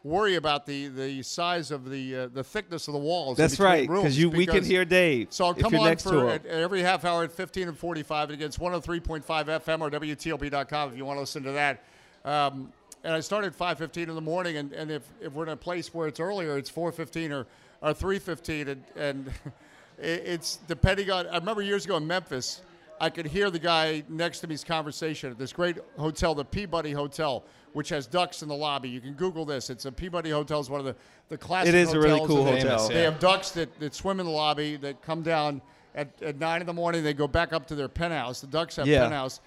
[0.04, 3.38] worry about the, the size of the uh, the thickness of the walls.
[3.38, 6.46] That's right, rooms because you we can hear Dave So I'll come on for at,
[6.46, 11.18] every half hour at 15 and 45 against 103.5 FM or WTOP.com if you want
[11.18, 11.84] to listen to that.
[12.26, 12.72] Um,
[13.04, 15.58] and I start at 5:15 in the morning, and, and if, if we're in a
[15.58, 17.48] place where it's earlier, it's 4:15 or
[17.82, 19.28] or 3:15, and and
[20.00, 21.28] it, it's depending on.
[21.28, 22.62] I remember years ago in Memphis,
[23.00, 26.92] I could hear the guy next to me's conversation at this great hotel, the Peabody
[26.92, 28.90] Hotel, which has ducks in the lobby.
[28.90, 29.70] You can Google this.
[29.70, 30.96] It's a Peabody Hotel is one of the
[31.30, 31.70] the classic.
[31.70, 32.88] It is a really hotels, cool and they- hotel.
[32.90, 35.62] They have ducks that, that swim in the lobby that come down
[35.94, 37.04] at, at nine in the morning.
[37.04, 38.42] They go back up to their penthouse.
[38.42, 39.02] The ducks have Yeah.
[39.04, 39.42] penthouse,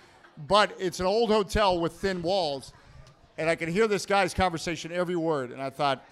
[0.47, 2.73] but it's an old hotel with thin walls,
[3.41, 5.51] and I can hear this guy's conversation every word.
[5.51, 6.05] And I thought,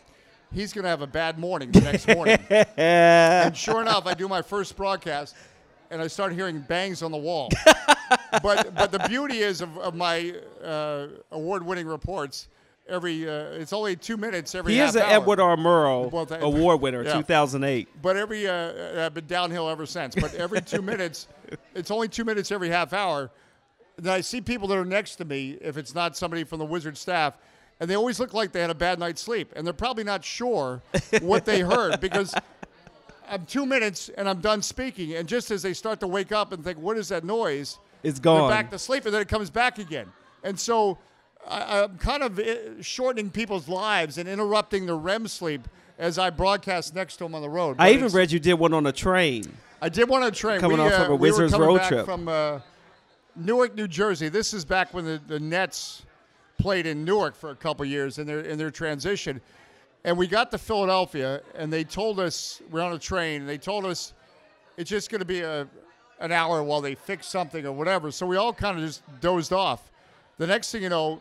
[0.51, 2.39] he's going to have a bad morning the next morning.
[2.79, 5.37] and sure enough, I do my first broadcast,
[5.91, 7.51] and I start hearing bangs on the wall.
[8.43, 12.49] but but the beauty is of, of my uh, award-winning reports.
[12.89, 14.73] Every uh, it's only two minutes every.
[14.73, 15.11] He half is an hour.
[15.11, 15.57] Edward R.
[15.57, 17.13] Murrow Well, that- award winner, Yeah.
[17.13, 17.89] 2008.
[18.01, 20.15] But every uh, I've been downhill ever since.
[20.15, 21.29] But every two minutes,
[21.75, 23.31] it's only two minutes every half hour.
[23.99, 26.65] Then I see people that are next to me, if it's not somebody from the
[26.65, 27.37] Wizard staff,
[27.81, 30.25] and they always look like they had a bad night's sleep, and they're probably not
[30.25, 30.83] sure
[31.21, 32.35] what they heard because
[33.29, 36.53] I'm two minutes and I'm done speaking, and just as they start to wake up
[36.53, 38.51] and think, "What is that noise?" It's they're gone.
[38.51, 40.07] back to sleep, and then it comes back again.
[40.45, 40.99] And so
[41.47, 46.31] I, I'm kind of uh, shortening people's lives and interrupting their REM sleep as I
[46.31, 47.77] broadcast next to them on the road.
[47.81, 49.45] I even read you did one on a train.
[49.83, 50.61] I did want to train.
[50.61, 52.05] Coming we, off uh, of a we Wizards coming road back trip.
[52.05, 52.61] from uh,
[53.39, 54.29] Newark, New Jersey.
[54.29, 56.03] This is back when the, the Nets
[56.59, 59.41] played in Newark for a couple years in their in their transition.
[60.05, 63.43] And we got to Philadelphia, and they told us we're on a train.
[63.43, 64.13] And they told us
[64.77, 65.69] it's just going to be a
[66.19, 68.11] an hour while they fix something or whatever.
[68.11, 69.93] So we all kind of just dozed off.
[70.39, 71.21] The next thing you know,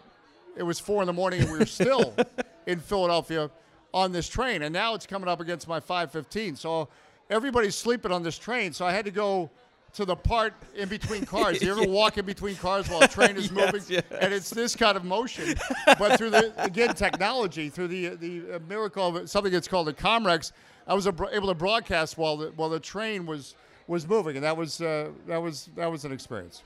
[0.56, 2.15] it was four in the morning, and we were still
[2.65, 3.51] in Philadelphia
[3.93, 6.56] on this train, and now it's coming up against my 515.
[6.56, 6.89] So
[7.30, 9.51] everybody's sleeping on this train, so I had to go
[9.93, 11.62] to the part in between cars.
[11.62, 13.82] You ever walk in between cars while a train is Yes, moving?
[13.88, 14.04] yes.
[14.21, 15.56] And it's this kind of motion,
[15.97, 19.93] but through the again technology, through the the uh, miracle of something that's called a
[19.93, 20.52] Comrex,
[20.88, 23.56] I was able to broadcast while the while the train was
[23.88, 26.62] was moving, and that was uh, that was that was an experience.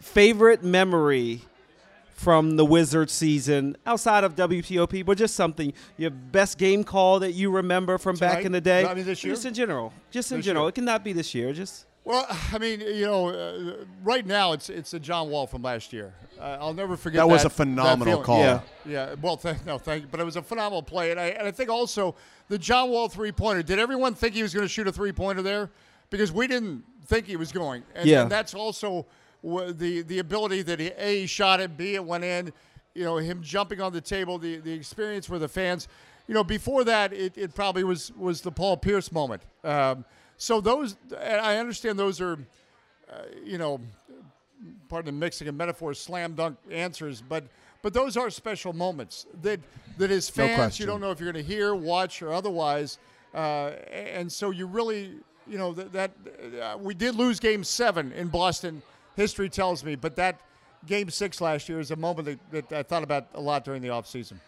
[0.00, 1.42] Favorite memory
[2.14, 7.32] from the Wizard season outside of WTOP, but just something your best game call that
[7.32, 8.84] you remember from back in the day.
[8.84, 9.32] I mean, this year?
[9.34, 9.92] Just in general.
[10.10, 10.64] Just in This general.
[10.66, 10.68] year.
[10.70, 11.52] It cannot be this year.
[11.52, 15.62] Just Well, I mean, you know, uh, right now it's it's a John Wall from
[15.62, 16.14] last year.
[16.40, 18.40] Uh, I'll never forget That was a phenomenal call.
[18.40, 18.60] Yeah.
[18.84, 19.14] Yeah.
[19.20, 20.08] Well, th- no, thank you.
[20.10, 22.14] But it was a phenomenal play, and I and I think also
[22.48, 23.62] the John Wall three pointer.
[23.62, 25.70] Did everyone think he was going to shoot a three pointer there?
[26.10, 27.82] Because we didn't think he was going.
[27.94, 28.22] And, Yeah.
[28.22, 29.06] and that's also
[29.42, 32.52] the the ability that he a he shot it, b it went in.
[32.94, 35.88] You know, him jumping on the table, the the experience for the fans.
[36.28, 39.42] You know, before that, it, it probably was was the Paul Pierce moment.
[39.64, 40.04] Um,
[40.42, 42.36] so those, I understand those are,
[43.08, 43.80] uh, you know,
[44.88, 47.44] pardon the mixing of metaphors, slam dunk answers, but
[47.80, 49.60] but those are special moments that
[49.98, 52.98] that as No fans you don't know if you're going to hear, watch, or otherwise,
[53.34, 55.12] uh, and so you really,
[55.46, 56.10] you know, that, that
[56.60, 58.82] uh, we did lose Game Seven in Boston.
[59.14, 60.40] History tells me, but that
[60.86, 63.80] Game Six last year is a moment that, that I thought about a lot during
[63.80, 64.38] the offseason.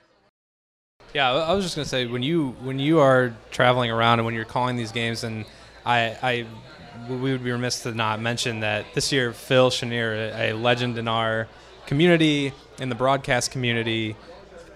[1.12, 4.26] Yeah, I I was just gonna say when you when you are traveling around and
[4.26, 5.44] when you're calling these games, and
[5.85, 6.47] I, I
[7.09, 11.09] we would be remiss to not mention that this year Phil Chenier, a legend in
[11.09, 11.49] our
[11.87, 14.16] community, in the broadcast community,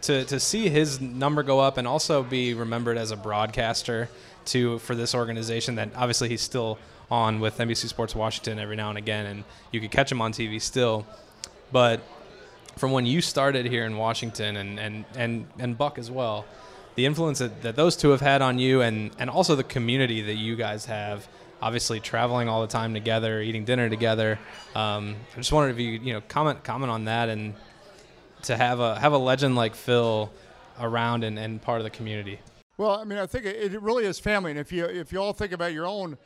[0.02, 4.08] to to see his number go up and also be remembered as a broadcaster
[4.46, 6.78] to for this organization that obviously he's still
[7.10, 10.32] on with NBC Sports Washington every now and again, and you could catch him on
[10.32, 11.06] TV still,
[11.72, 12.00] but
[12.76, 16.44] from when you started here in Washington and, and, and, and Buck as well,
[16.98, 20.20] the influence that, that those two have had on you and, and also the community
[20.20, 21.28] that you guys have,
[21.62, 24.36] obviously traveling all the time together, eating dinner together.
[24.74, 27.54] Um, I just wondered if you you know comment comment on that and
[28.42, 30.28] to have a have a legend like Phil
[30.80, 32.40] around and, and part of the community.
[32.78, 35.20] Well, I mean, I think it, it really is family, and if you if you
[35.20, 36.18] all think about your own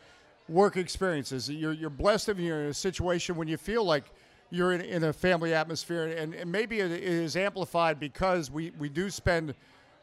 [0.48, 4.04] work experiences, you're you're blessed if you're in a situation when you feel like
[4.48, 8.88] you're in, in a family atmosphere, and, and maybe it is amplified because we we
[8.88, 9.54] do spend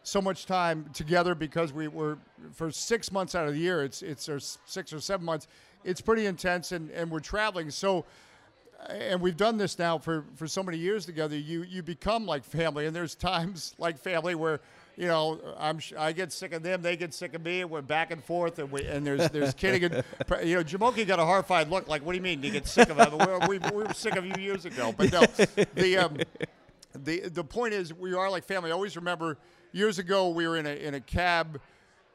[0.03, 2.17] so much time together because we were
[2.53, 3.83] for six months out of the year.
[3.83, 5.47] It's it's or six or seven months.
[5.83, 8.05] It's pretty intense, and, and we're traveling so
[8.87, 11.37] and we've done this now for, for so many years together.
[11.37, 14.61] You you become like family, and there's times like family where
[14.95, 17.81] you know I'm I get sick of them, they get sick of me, and we're
[17.81, 20.03] back and forth, and we and there's there's kidding, and
[20.43, 22.89] you know Jamoki got a horrified look, like what do you mean you get sick
[22.89, 23.17] of him?
[23.47, 25.21] We, we, we were sick of you years ago, but no,
[25.75, 26.17] the um,
[26.93, 28.71] the the point is we are like family.
[28.71, 29.37] I always remember
[29.71, 31.59] years ago we were in a in a cab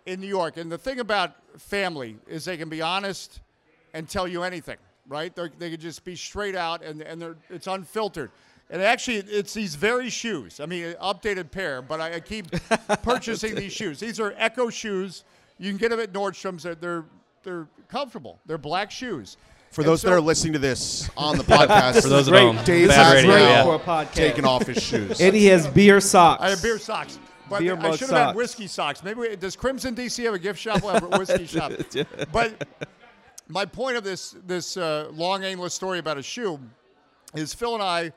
[0.07, 3.41] in New York, and the thing about family is they can be honest
[3.95, 4.77] and tell you anything,
[5.09, 5.35] right?
[5.35, 8.31] They're, they can just be straight out, and and they're, it's unfiltered.
[8.71, 10.59] And actually, it's these very shoes.
[10.59, 12.47] I mean, an updated pair, but I, I keep
[13.03, 14.01] purchasing these shoes.
[14.01, 15.25] These are Ecco shoes.
[15.59, 16.63] You can get them at Nordstrom's.
[16.65, 17.05] They're they're,
[17.43, 18.41] they're comfortable.
[18.47, 19.37] They're black shoes.
[19.71, 22.33] For And those so- that are listening to this on the podcast, For those at
[22.33, 22.43] great.
[22.43, 23.65] home, Dave bad radio, yeah.
[23.65, 24.13] for a podcast.
[24.15, 25.21] taking off his shoes.
[25.21, 26.43] And he has beer socks.
[26.43, 27.19] I have beer socks.
[27.49, 29.03] But Beer I should have had whiskey socks.
[29.03, 30.83] Maybe we, does Crimson DC have a gift shop?
[30.83, 31.73] We'll have a whiskey shop.
[32.33, 32.67] But
[33.49, 36.59] my point of this this uh, long aimless story about a shoe
[37.35, 38.13] is Phil and I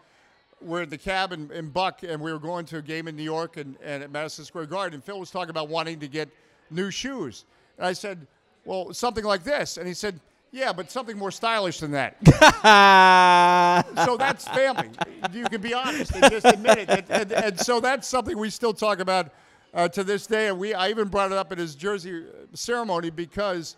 [0.61, 3.15] were in the cab in, in Buck, and we were going to a game in
[3.15, 4.95] New York and, and at Madison Square Garden.
[4.95, 6.29] And Phil was talking about wanting to get
[6.71, 7.45] new shoes,
[7.77, 8.25] and I said,
[8.65, 10.19] "Well, something like this," and he said.
[10.51, 12.15] Yeah, but something more stylish than that.
[14.05, 14.89] so that's family.
[15.33, 16.89] You can be honest and just admit it.
[16.89, 19.31] And, and, and so that's something we still talk about
[19.73, 20.47] uh, to this day.
[20.47, 23.75] And we, I even brought it up at his jersey ceremony because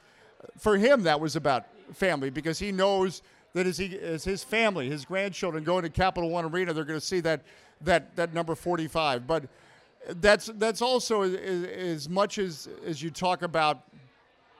[0.57, 4.89] for him that was about family because he knows that as, he, as his family,
[4.89, 7.41] his grandchildren go into Capital One Arena, they're going to see that,
[7.81, 9.25] that, that number 45.
[9.25, 9.45] But
[10.07, 13.81] that's, that's also as, as much as, as you talk about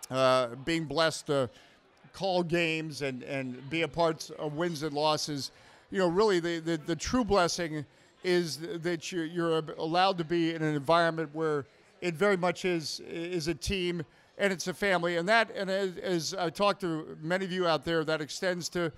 [0.09, 1.49] uh, being blessed to
[2.13, 5.51] call games and, and be a part of wins and losses.
[5.91, 7.85] You know, really, the, the, the true blessing
[8.23, 11.65] is that you're, you're allowed to be in an environment where
[12.01, 14.03] it very much is is a team
[14.37, 15.17] and it's a family.
[15.17, 18.69] And that, and as, as I talked to many of you out there, that extends
[18.69, 18.91] to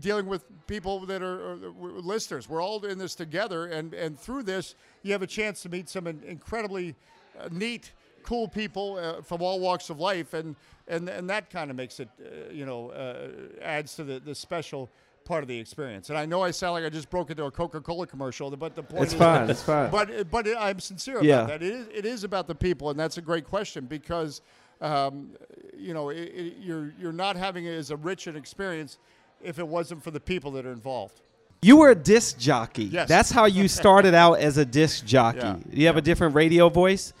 [0.00, 2.48] dealing with people that are, are listeners.
[2.48, 5.88] We're all in this together, and, and through this, you have a chance to meet
[5.88, 6.94] some incredibly
[7.38, 7.92] uh, neat
[8.24, 10.56] cool people uh, from all walks of life, and
[10.88, 13.28] and and that kind of makes it, uh, you know, uh,
[13.62, 14.90] adds to the, the special
[15.24, 16.10] part of the experience.
[16.10, 18.82] And I know I sound like I just broke into a Coca-Cola commercial, but the
[18.82, 19.50] point It's is fine.
[19.50, 19.90] It's fine.
[19.90, 21.62] but but I'm sincere about that.
[21.62, 24.42] It is it is about the people, and that's a great question because
[24.80, 25.30] um,
[25.76, 28.98] you know it, it, you're you're not having as a rich an experience
[29.42, 31.20] if it wasn't for the people that are involved.
[31.62, 32.84] You were a disc jockey.
[32.84, 33.08] Yes.
[33.08, 35.38] That's how you started out as a disc jockey.
[35.38, 37.14] Yeah, Do you have a different radio voice?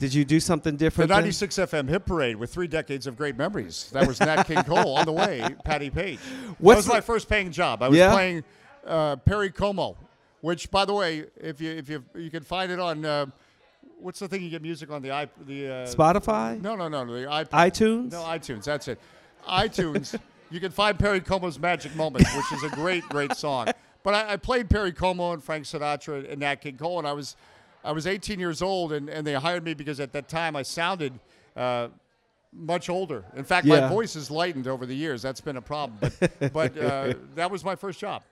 [0.00, 1.08] Did you do something The different?
[1.10, 1.18] then?
[1.18, 3.88] 96 FM Hit Parade with three decades of great memories.
[3.92, 6.18] That was Nat King Cole on the way, Patti Page.
[6.58, 7.82] What's that was my first paying job.
[7.82, 8.10] I was Yeah?
[8.12, 8.44] playing
[8.86, 9.96] uh, Perry Como,
[10.40, 13.26] which, by the way, if you if you you can find it on uh,
[14.00, 16.58] what's the thing you get music on the i the uh, Spotify?
[16.60, 17.50] No, no, no, the iPod.
[17.50, 18.12] iTunes?
[18.12, 18.64] No, iTunes.
[18.64, 18.98] That's it.
[19.46, 20.18] iTunes.
[20.50, 23.68] you can find Perry Como's Magic Moments, which is a great, great song.
[24.02, 27.12] But I, I played Perry Como and Frank Sinatra and Nat King Cole, and I
[27.12, 27.36] was,
[27.84, 30.62] I was 18 years old, and, and they hired me because at that time I
[30.62, 31.12] sounded
[31.56, 31.88] uh,
[32.52, 33.24] much older.
[33.36, 33.80] In fact, Yeah.
[33.80, 35.22] my voice has lightened over the years.
[35.22, 35.98] That's been a problem.
[36.00, 38.22] But, but uh, that was my first job.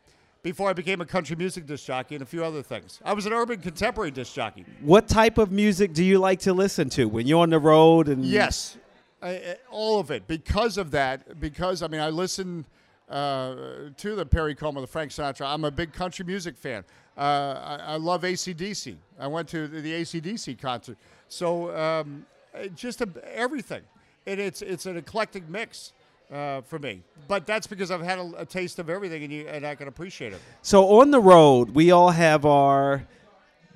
[0.43, 3.27] Before I became a country music disc jockey and a few other things, I was
[3.27, 4.65] an urban contemporary disc jockey.
[4.83, 8.09] What type of music do you like to listen to when you're on the road?
[8.09, 8.77] And Yes,
[9.21, 10.29] I, I- all of it.
[10.29, 12.67] Because of that, because I mean, I listen
[13.09, 13.55] uh,
[13.97, 15.47] to the Perry Como, the Frank Sinatra.
[15.47, 16.85] I'm a big country music fan.
[17.19, 18.95] Uh, I, I love ACDC.
[19.19, 20.97] I went to the ACDC concert.
[21.29, 22.25] So um,
[22.77, 23.83] just a, everything,
[24.27, 25.93] and it's it's an eclectic mix.
[26.31, 29.49] Uh, for me, but that's because I've had a, a taste of everything, and, you,
[29.49, 30.41] and I can appreciate it.
[30.61, 33.03] So on the road, we all have our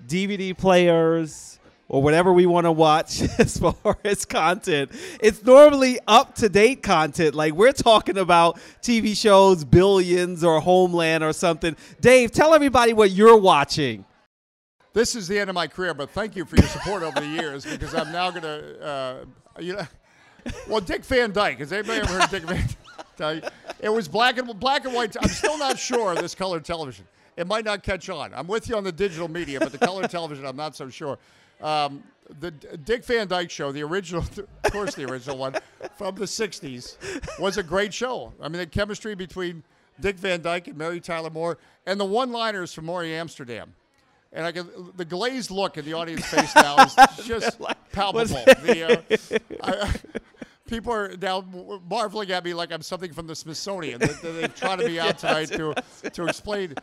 [0.06, 1.58] DVD players
[1.92, 4.90] or whatever we want to watch as far as content.
[5.20, 7.34] It's normally up to date content.
[7.36, 11.76] Like we're talking about TV shows, Billions or Homeland or something.
[12.00, 14.04] Dave, tell everybody what you're watching.
[14.94, 17.26] this is the end of my career, but thank you for your support over the
[17.26, 19.24] years because I'm now going to, uh,
[19.60, 19.86] you know,
[20.66, 21.58] well, Dick Van Dyke.
[21.58, 22.68] Has anybody ever heard of Dick Van
[23.16, 23.44] Dyke?
[23.80, 25.14] It was black and black and white.
[25.20, 27.06] I'm still not sure of this color television.
[27.36, 28.32] It might not catch on.
[28.34, 31.18] I'm with you on the digital media, but the color television, I'm not so sure.
[31.62, 32.02] Um,
[32.40, 34.22] the Dick Van Dyke Show, the original,
[34.64, 35.54] of course, the original one
[35.96, 36.96] from the '60s,
[37.38, 38.32] was a great show.
[38.40, 39.62] I mean, the chemistry between
[40.00, 43.74] Dick Van Dyke and Mary Tyler Moore, and the one-liners from Morey Amsterdam.
[44.32, 46.94] And I can, the glazed look in the audience face now is
[47.26, 47.60] just
[47.92, 48.42] palpable.
[48.62, 49.90] The, uh, I,
[50.66, 51.44] people are now
[51.88, 54.00] marveling at me like I'm something from the Smithsonian.
[54.00, 55.74] They, they, try to be out tonight to
[56.12, 56.74] to explain.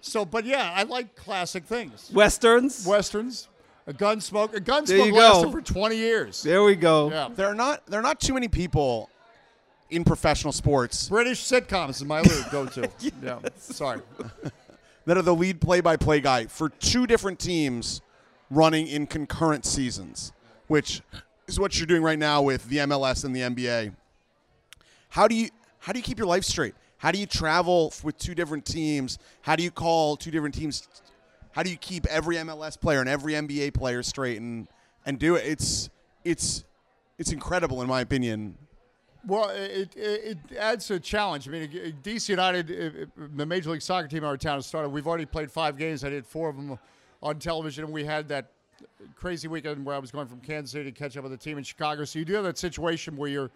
[0.00, 2.10] So, but yeah, I like classic things.
[2.12, 2.84] Westerns?
[2.84, 3.48] Westerns,
[3.86, 4.48] a Gunsmoke.
[4.54, 5.52] A There Gunsmoke you lasted go.
[5.52, 6.42] for 20 years.
[6.42, 7.10] There we go.
[7.10, 7.28] Yeah.
[7.34, 9.10] There are not there are not too many people
[9.90, 12.90] in professional sports British sitcoms is my other go-to.
[13.22, 13.38] Yeah.
[13.56, 14.00] Sorry.
[15.06, 18.00] that are the lead play-by-play guy for two different teams
[18.50, 20.32] running in concurrent seasons,
[20.66, 21.00] which
[21.46, 23.94] is what you're doing right now with the MLS and the NBA.
[25.10, 26.74] How do you how do you keep your life straight?
[26.98, 29.18] How do you travel with two different teams?
[29.42, 30.88] How do you call two different teams?
[31.56, 34.68] How do you keep every MLS player and every NBA player straight and
[35.06, 35.46] and do it?
[35.46, 35.88] It's
[36.22, 36.66] it's
[37.16, 38.58] it's incredible in my opinion.
[39.26, 41.48] Well, it, it, it adds a challenge.
[41.48, 44.90] I mean, DC United, the Major League Soccer team in our town has started.
[44.90, 46.04] We've already played five games.
[46.04, 46.78] I did four of them
[47.22, 48.50] on television, and we had that
[49.14, 51.56] crazy weekend where I was going from Kansas City to catch up with the team
[51.56, 52.04] in Chicago.
[52.04, 53.50] So you do have that situation where you're,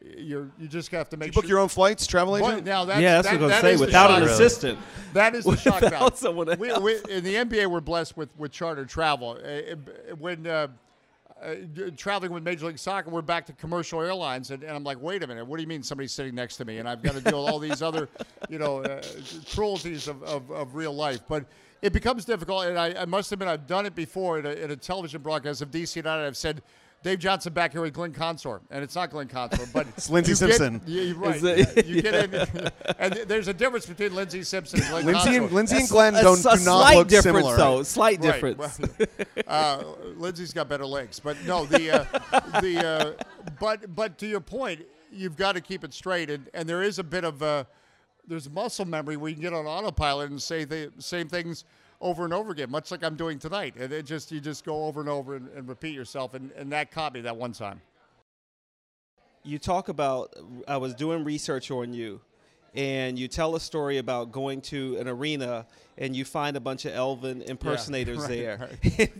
[0.00, 2.66] you're, you just have to make You book your own flights, travel But agent.
[2.66, 3.86] now that's, yeah, that's that, what I was that going to say.
[3.86, 4.78] Without an assistant.
[5.12, 6.58] that is the shock Without someone else.
[6.58, 9.38] we, in the NBA, we're blessed with, with charter travel.
[9.42, 9.76] Uh, uh,
[10.16, 10.68] when uh,
[11.42, 11.54] uh,
[11.96, 15.22] traveling with Major League Soccer, we're back to commercial airlines, and, and I'm like, wait
[15.22, 17.20] a minute, what do you mean somebody's sitting next to me, and I've got to
[17.20, 18.08] deal with all these other,
[18.48, 19.02] you know, uh,
[19.52, 21.44] cruelties of, of, of real life, but.
[21.82, 24.70] It becomes difficult, and I, I must admit I've done it before in a, in
[24.70, 26.26] a television broadcast of DC United.
[26.26, 26.62] I've said,
[27.04, 30.32] Dave Johnson back here with Glenn Consor, and it's not Glenn Consor, but it's Lindsey
[30.32, 30.80] you get- Simpson.
[30.86, 31.36] yeah, you're right.
[31.36, 35.24] Is it- you get in, and there's a difference between Lindsey Simpson and Glenn Lindsay
[35.26, 35.42] Consor.
[35.42, 37.56] and, Lindsay and Glenn a- don't a do not slight look difference, similar.
[37.58, 37.82] though.
[37.82, 38.78] Slight Right, difference.
[38.80, 39.08] well,
[39.46, 39.84] uh,
[40.16, 42.86] Lindsay's got better legs, but no, the uh, the
[43.18, 43.24] uh,
[43.60, 44.80] but but to your point,
[45.12, 47.64] you've got to keep it straight, and, and there is a bit of uh,
[48.26, 51.66] there's muscle memory where you can get on autopilot and say the same things
[52.00, 54.84] over and over again, much like I'm doing tonight, and it just you just go
[54.86, 57.80] over and over and, and repeat yourself, and, and that caught me that one time.
[59.42, 60.34] you talk about
[60.66, 62.20] I was doing research on you
[62.74, 65.64] and you tell a story about going to an arena
[65.96, 68.68] and you find a bunch of Elvis impersonators right, there.
[68.98, 69.12] right.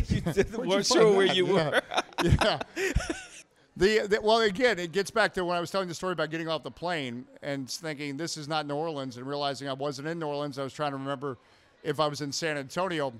[0.10, 1.36] you weren't you sure where that?
[1.36, 1.70] you Yeah.
[1.70, 1.82] were.
[2.22, 2.58] yeah.
[3.76, 6.30] The, the well again, it gets back to when I was telling the story about
[6.30, 10.08] getting off the plane and thinking this is not New Orleans and realizing I wasn't
[10.08, 10.58] in New Orleans.
[10.58, 11.38] I was trying to remember
[11.82, 13.12] if I was in San Antonio.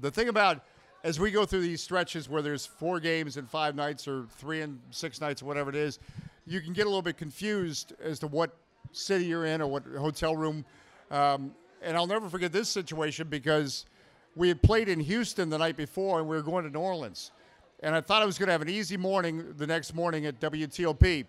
[0.00, 0.64] The thing about
[1.04, 4.60] as we go through these stretches where there's four games in five nights or three
[4.60, 5.98] and six nights or whatever it is,
[6.46, 8.56] you can get a little bit confused as to what
[8.92, 10.64] city you're in or what hotel room.
[11.10, 13.86] Um, and I'll never forget this situation because
[14.36, 17.32] we had played in Houston the night before and we were going to New Orleans.
[17.82, 20.38] And I thought I was going to have an easy morning the next morning at
[20.38, 21.26] WTOP.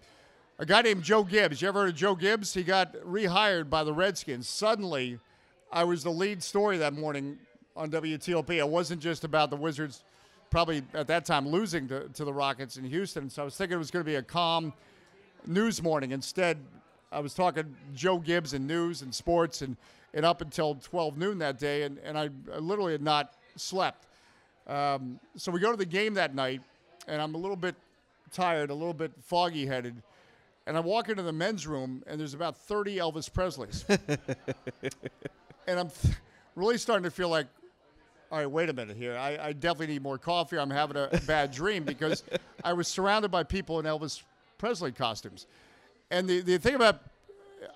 [0.59, 1.63] A guy named Joe Gibbs.
[1.63, 2.53] You ever heard of Joe Gibbs?
[2.53, 4.47] He got rehired by the Redskins.
[4.47, 5.17] Suddenly,
[5.74, 7.39] I was the lead story that morning
[7.76, 8.51] on WTOP.
[8.51, 10.03] It wasn't just about the Wizards,
[10.51, 13.28] probably at that time losing to, to the Rockets in Houston.
[13.28, 14.71] So I was thinking it was going to be a calm
[15.47, 16.11] news morning.
[16.11, 16.59] Instead,
[17.11, 19.76] I was talking Joe Gibbs and news and sports and,
[20.13, 24.05] and up until 12 noon that day, and, and I, I literally had not slept.
[24.67, 26.61] Um, so we go to the game that night,
[27.07, 27.74] and I'm a little bit
[28.32, 30.03] tired, a little bit foggy headed.
[30.67, 33.84] And I walk into the men's room, and there's about 30 Elvis Presleys.
[35.68, 36.16] and I'm th-
[36.55, 37.47] really starting to feel like,
[38.32, 39.16] all right, wait a minute here.
[39.16, 40.57] I, I definitely need more coffee.
[40.57, 42.24] I'm having a bad dream because
[42.64, 44.24] I was surrounded by people in Elvis
[44.57, 45.45] Presley costumes.
[46.09, 47.01] And the, the thing about,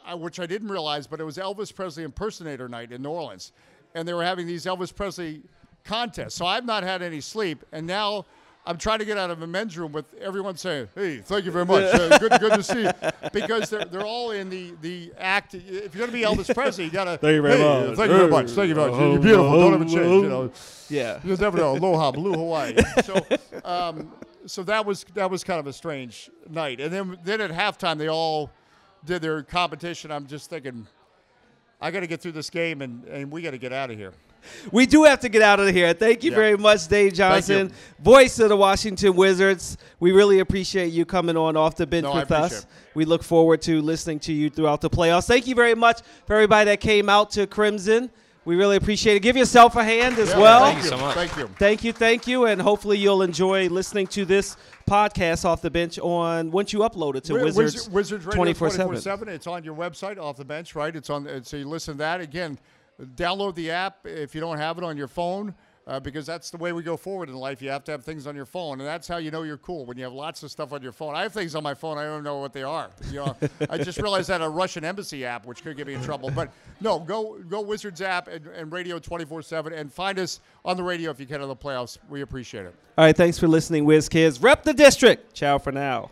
[0.10, 3.52] uh, which I didn't realize, but it was Elvis Presley impersonator night in New Orleans.
[3.94, 5.42] And they were having these Elvis Presley
[5.84, 6.36] contests.
[6.36, 7.64] So I've not had any sleep.
[7.72, 8.26] And now
[8.68, 11.52] I'm trying to get out of a men's room with everyone saying, "Hey, thank you
[11.52, 11.84] very much.
[11.86, 12.92] Uh, good, good to see you,"
[13.32, 15.54] because they're, they're all in the, the act.
[15.54, 15.64] If
[15.96, 17.18] you're going to be Elvis Presley, you got to.
[17.18, 17.98] Thank you very hey, much.
[17.98, 18.50] Thank you very much.
[18.52, 19.00] Thank you very much.
[19.00, 19.52] You're beautiful.
[19.60, 19.96] Don't ever change.
[20.24, 20.52] You know,
[20.90, 21.20] Yeah.
[21.24, 21.78] you never know.
[21.78, 22.76] Aloha, blue Hawaii.
[23.04, 23.26] So,
[23.64, 24.12] um,
[24.46, 26.82] so that was that was kind of a strange night.
[26.82, 28.52] And then then at halftime, they all
[29.06, 30.12] did their competition.
[30.12, 30.88] I'm just thinking,
[31.80, 33.98] I got to get through this game, and, and we got to get out of
[33.98, 34.14] here.
[34.72, 35.94] We do have to get out of here.
[35.94, 36.38] Thank you Yeah.
[36.38, 39.78] very much, Dave Johnson, voice of the Washington Wizards.
[40.00, 42.60] We really appreciate you coming on off the bench No, with us.
[42.62, 42.66] it.
[42.96, 45.28] We look forward to listening to you throughout the playoffs.
[45.28, 48.10] Thank you very much for everybody that came out to Crimson.
[48.46, 49.20] We really appreciate it.
[49.20, 50.62] Give yourself a hand as Yeah, well.
[50.66, 51.16] Thank you so much.
[51.16, 51.50] Thank you.
[51.60, 54.56] Thank you, thank you, and hopefully you'll enjoy listening to this
[54.90, 58.36] podcast off the bench on once you upload it to Wi- Wizards Wizards, Wizards Radio
[58.38, 59.02] 24 24 7.
[59.02, 59.28] 7.
[59.36, 60.96] It's on your website, off the bench, right?
[60.96, 61.28] It's on.
[61.44, 62.58] So you listen to that again.
[63.00, 65.54] Download the app if you don't have it on your phone,
[65.86, 67.62] uh, because that's the way we go forward in life.
[67.62, 69.86] You have to have things on your phone, and that's how you know you're cool
[69.86, 71.16] when you have lots of stuff on your phone.
[71.16, 72.90] I have things on my phone I don't know what they are.
[73.12, 73.38] You know,
[73.70, 76.32] I just realized that a Russian embassy app, which could get me in trouble.
[76.32, 80.76] But no, go go Wizards app and, and radio 24 seven, and find us on
[80.76, 81.98] the radio if you can on the playoffs.
[82.10, 82.76] We appreciate it.
[82.98, 84.42] All right, thanks for listening, Wiz Kids.
[84.42, 85.34] Rep the district.
[85.36, 86.12] Ciao for now.